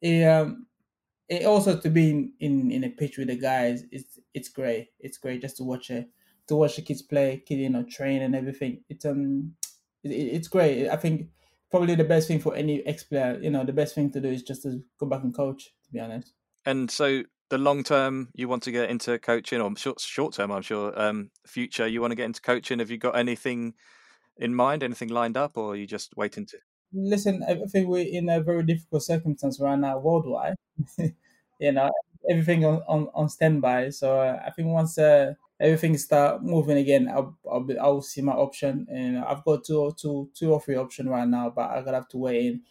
it, 0.00 0.24
um, 0.28 0.66
it 1.28 1.44
also 1.46 1.78
to 1.78 1.90
be 1.90 2.10
in, 2.10 2.32
in 2.40 2.70
in 2.72 2.84
a 2.84 2.90
pitch 2.90 3.18
with 3.18 3.28
the 3.28 3.36
guys, 3.36 3.84
it's 3.92 4.18
it's 4.34 4.48
great. 4.48 4.88
It's 5.00 5.18
great 5.18 5.40
just 5.42 5.56
to 5.58 5.64
watch 5.64 5.90
it 5.90 6.08
to 6.48 6.56
watch 6.56 6.76
the 6.76 6.82
kids 6.82 7.02
play, 7.02 7.42
kid 7.46 7.56
you 7.58 7.70
know 7.70 7.84
train 7.84 8.22
and 8.22 8.34
everything. 8.36 8.82
It's 8.88 9.04
um 9.04 9.54
it, 10.04 10.10
it's 10.10 10.48
great. 10.48 10.88
I 10.88 10.96
think 10.96 11.28
probably 11.72 11.96
the 11.96 12.04
best 12.04 12.28
thing 12.28 12.38
for 12.38 12.54
any 12.54 12.86
ex 12.86 13.02
player. 13.02 13.38
You 13.42 13.50
know, 13.50 13.64
the 13.64 13.72
best 13.72 13.96
thing 13.96 14.12
to 14.12 14.20
do 14.20 14.28
is 14.28 14.44
just 14.44 14.62
to 14.62 14.80
go 15.00 15.06
back 15.06 15.24
and 15.24 15.34
coach. 15.34 15.64
To 15.86 15.92
be 15.92 15.98
honest. 15.98 16.32
And 16.64 16.88
so 16.88 17.24
the 17.50 17.58
long 17.58 17.82
term, 17.82 18.28
you 18.34 18.46
want 18.46 18.62
to 18.64 18.70
get 18.70 18.90
into 18.90 19.18
coaching, 19.18 19.60
or 19.60 19.74
short 19.76 19.98
short 19.98 20.34
term, 20.34 20.52
I'm 20.52 20.62
sure. 20.62 20.92
Um, 21.00 21.30
future, 21.46 21.88
you 21.88 22.00
want 22.00 22.12
to 22.12 22.16
get 22.16 22.26
into 22.26 22.42
coaching. 22.42 22.78
Have 22.78 22.90
you 22.90 22.98
got 22.98 23.16
anything 23.16 23.74
in 24.36 24.54
mind? 24.54 24.84
Anything 24.84 25.08
lined 25.08 25.36
up, 25.36 25.56
or 25.56 25.72
are 25.72 25.76
you 25.76 25.86
just 25.86 26.16
waiting 26.16 26.46
to? 26.46 26.58
Listen, 26.92 27.42
I 27.48 27.54
think 27.70 27.88
we're 27.88 28.06
in 28.06 28.28
a 28.28 28.42
very 28.42 28.62
difficult 28.62 29.02
circumstance 29.02 29.58
right 29.58 29.78
now 29.78 29.98
worldwide. 29.98 30.56
you 31.58 31.72
know, 31.72 31.90
everything 32.30 32.64
on, 32.66 32.82
on, 32.86 33.08
on 33.14 33.28
standby. 33.30 33.90
So 33.90 34.20
uh, 34.20 34.42
I 34.46 34.50
think 34.50 34.68
once 34.68 34.98
uh, 34.98 35.32
everything 35.62 35.96
start 35.96 36.42
moving 36.42 36.76
again, 36.78 37.08
I'll 37.08 37.38
I'll, 37.50 37.60
be, 37.60 37.78
I'll 37.78 38.02
see 38.02 38.20
my 38.20 38.32
option, 38.32 38.86
and 38.90 39.18
I've 39.18 39.44
got 39.44 39.64
two 39.64 39.78
or 39.78 39.94
two 39.94 40.30
two 40.34 40.52
or 40.52 40.60
three 40.60 40.76
option 40.76 41.08
right 41.08 41.26
now, 41.28 41.50
but 41.50 41.70
I 41.70 41.82
gotta 41.82 41.98
have 41.98 42.08
to 42.08 42.18
weigh 42.18 42.48
in 42.48 42.62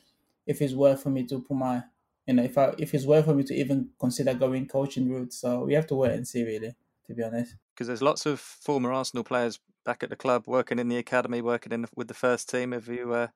if 0.46 0.62
it's 0.62 0.74
worth 0.74 1.02
for 1.02 1.10
me 1.10 1.26
to 1.28 1.40
put 1.40 1.56
my 1.56 1.84
you 2.28 2.34
know 2.34 2.44
if 2.44 2.58
I 2.58 2.74
if 2.78 2.94
it's 2.94 3.06
worth 3.06 3.26
for 3.26 3.34
me 3.34 3.44
to 3.44 3.56
even 3.56 3.90
consider 4.00 4.34
going 4.34 4.68
coaching 4.68 5.10
route. 5.10 5.34
So 5.34 5.64
we 5.64 5.74
have 5.74 5.88
to 5.88 5.96
wait 5.96 6.12
and 6.12 6.28
see, 6.28 6.44
really, 6.44 6.76
to 7.08 7.14
be 7.14 7.24
honest. 7.24 7.56
Because 7.74 7.88
there's 7.88 8.02
lots 8.02 8.26
of 8.26 8.40
former 8.40 8.92
Arsenal 8.92 9.24
players 9.24 9.60
back 9.86 10.04
at 10.04 10.10
the 10.10 10.16
club, 10.16 10.44
working 10.46 10.78
in 10.78 10.90
the 10.90 10.98
academy, 10.98 11.42
working 11.42 11.72
in 11.72 11.84
the, 11.84 11.88
with 11.96 12.10
the 12.10 12.14
first 12.14 12.50
team. 12.50 12.74
Have 12.74 12.88
you 12.88 13.14
uh, 13.14 13.28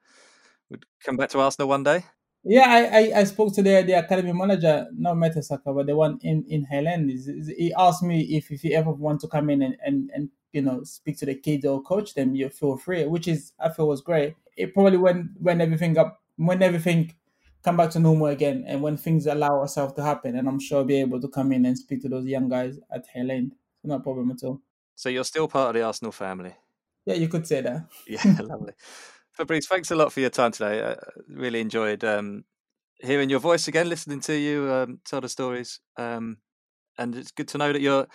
would 0.70 0.86
come 1.04 1.18
back 1.18 1.30
to 1.30 1.40
Arsenal 1.40 1.70
one 1.70 1.84
day? 1.84 2.06
Yeah, 2.48 2.66
I, 2.68 3.00
I, 3.00 3.20
I 3.22 3.24
spoke 3.24 3.56
to 3.56 3.64
the, 3.64 3.82
the 3.82 3.94
academy 3.94 4.32
manager, 4.32 4.88
not 4.96 5.16
Mertesacker, 5.16 5.76
but 5.76 5.88
the 5.88 5.96
one 5.96 6.20
in, 6.22 6.46
in 6.48 6.64
Hale 6.66 6.88
End. 6.88 7.10
He 7.58 7.74
asked 7.76 8.04
me 8.04 8.22
if, 8.22 8.52
if 8.52 8.64
you 8.64 8.78
ever 8.78 8.92
want 8.92 9.22
to 9.22 9.28
come 9.28 9.50
in 9.50 9.64
and, 9.64 9.76
and, 9.84 10.12
and 10.14 10.30
you 10.54 10.62
know 10.62 10.84
speak 10.84 11.18
to 11.20 11.26
the 11.26 11.34
kids 11.34 11.66
or 11.66 11.82
coach 11.82 12.14
them, 12.14 12.36
you 12.36 12.50
feel 12.50 12.78
free, 12.78 13.06
which 13.06 13.28
is 13.28 13.52
I 13.60 13.70
feel 13.70 13.88
was 13.88 14.02
great. 14.02 14.36
It 14.56 14.76
probably 14.76 14.98
when 14.98 15.34
when 15.40 15.60
everything 15.60 15.98
up 15.98 16.22
when 16.38 16.62
everything 16.62 17.16
come 17.64 17.78
back 17.78 17.90
to 17.92 18.00
normal 18.00 18.28
again 18.28 18.64
and 18.68 18.84
when 18.84 18.96
things 18.96 19.26
allow 19.26 19.60
ourselves 19.60 19.94
to 19.94 20.04
happen, 20.04 20.38
and 20.38 20.48
I'm 20.48 20.60
sure 20.60 20.80
I'll 20.80 20.86
be 20.86 21.02
able 21.02 21.20
to 21.22 21.28
come 21.28 21.52
in 21.52 21.66
and 21.66 21.76
speak 21.76 22.04
to 22.04 22.10
those 22.10 22.28
young 22.28 22.48
guys 22.48 22.78
at 22.94 23.08
Hale 23.12 23.32
End. 23.32 23.56
No 23.84 24.00
problem 24.00 24.30
at 24.30 24.44
all. 24.44 24.62
So 24.96 25.10
you're 25.10 25.24
still 25.24 25.48
part 25.48 25.70
of 25.70 25.82
the 25.82 25.86
Arsenal 25.86 26.12
family. 26.12 26.54
Yeah, 27.06 27.16
you 27.16 27.28
could 27.28 27.48
say 27.48 27.62
that. 27.62 27.88
Yeah, 28.08 28.22
lovely. 28.40 28.74
Fabrice, 29.36 29.68
thanks 29.68 29.92
a 29.92 29.96
lot 29.96 30.14
for 30.14 30.22
your 30.22 30.30
time 30.30 30.52
today. 30.52 30.82
I 30.82 30.96
really 31.28 31.60
enjoyed 31.60 32.04
um, 32.04 32.46
hearing 33.02 33.30
your 33.30 33.40
voice 33.40 33.68
again, 33.68 33.90
listening 33.90 34.22
to 34.22 34.38
you 34.38 34.72
um, 34.72 35.00
tell 35.06 35.22
the 35.22 35.30
stories, 35.30 35.82
um, 35.98 36.38
and 36.98 37.16
it's 37.16 37.32
good 37.32 37.50
to 37.50 37.58
know 37.58 37.74
that 37.74 37.82
you're 37.82 38.08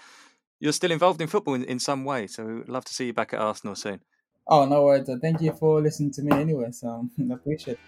you're 0.60 0.72
still 0.72 0.90
involved 0.90 1.20
in 1.20 1.28
football 1.28 1.54
in, 1.54 1.64
in 1.64 1.78
some 1.78 2.04
way. 2.04 2.26
So 2.26 2.44
we'd 2.44 2.68
love 2.68 2.84
to 2.86 2.94
see 2.94 3.06
you 3.06 3.12
back 3.12 3.32
at 3.34 3.40
Arsenal 3.40 3.74
soon. 3.74 4.00
Oh 4.46 4.64
no 4.64 4.82
worries. 4.84 5.08
Thank 5.20 5.42
you 5.42 5.52
for 5.52 5.80
listening 5.80 6.12
to 6.12 6.22
me 6.22 6.32
anyway. 6.32 6.70
So 6.72 7.08
I 7.30 7.34
appreciate. 7.34 7.74
it. 7.74 7.80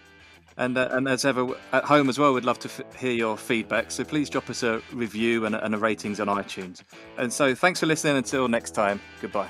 And, 0.55 0.77
uh, 0.77 0.89
and 0.91 1.07
as 1.07 1.25
ever, 1.25 1.55
at 1.71 1.83
home 1.83 2.09
as 2.09 2.19
well, 2.19 2.33
we'd 2.33 2.45
love 2.45 2.59
to 2.59 2.69
f- 2.69 2.95
hear 2.95 3.11
your 3.11 3.37
feedback. 3.37 3.89
So 3.89 4.03
please 4.03 4.29
drop 4.29 4.51
us 4.51 4.61
a 4.61 4.83
review 4.91 5.47
and, 5.47 5.55
and 5.55 5.73
a 5.73 5.77
ratings 5.79 6.19
on 6.19 6.27
iTunes. 6.27 6.83
And 7.17 7.33
so 7.33 7.55
thanks 7.55 7.79
for 7.79 7.87
listening. 7.87 8.17
Until 8.17 8.47
next 8.47 8.71
time, 8.71 9.01
goodbye. 9.19 9.49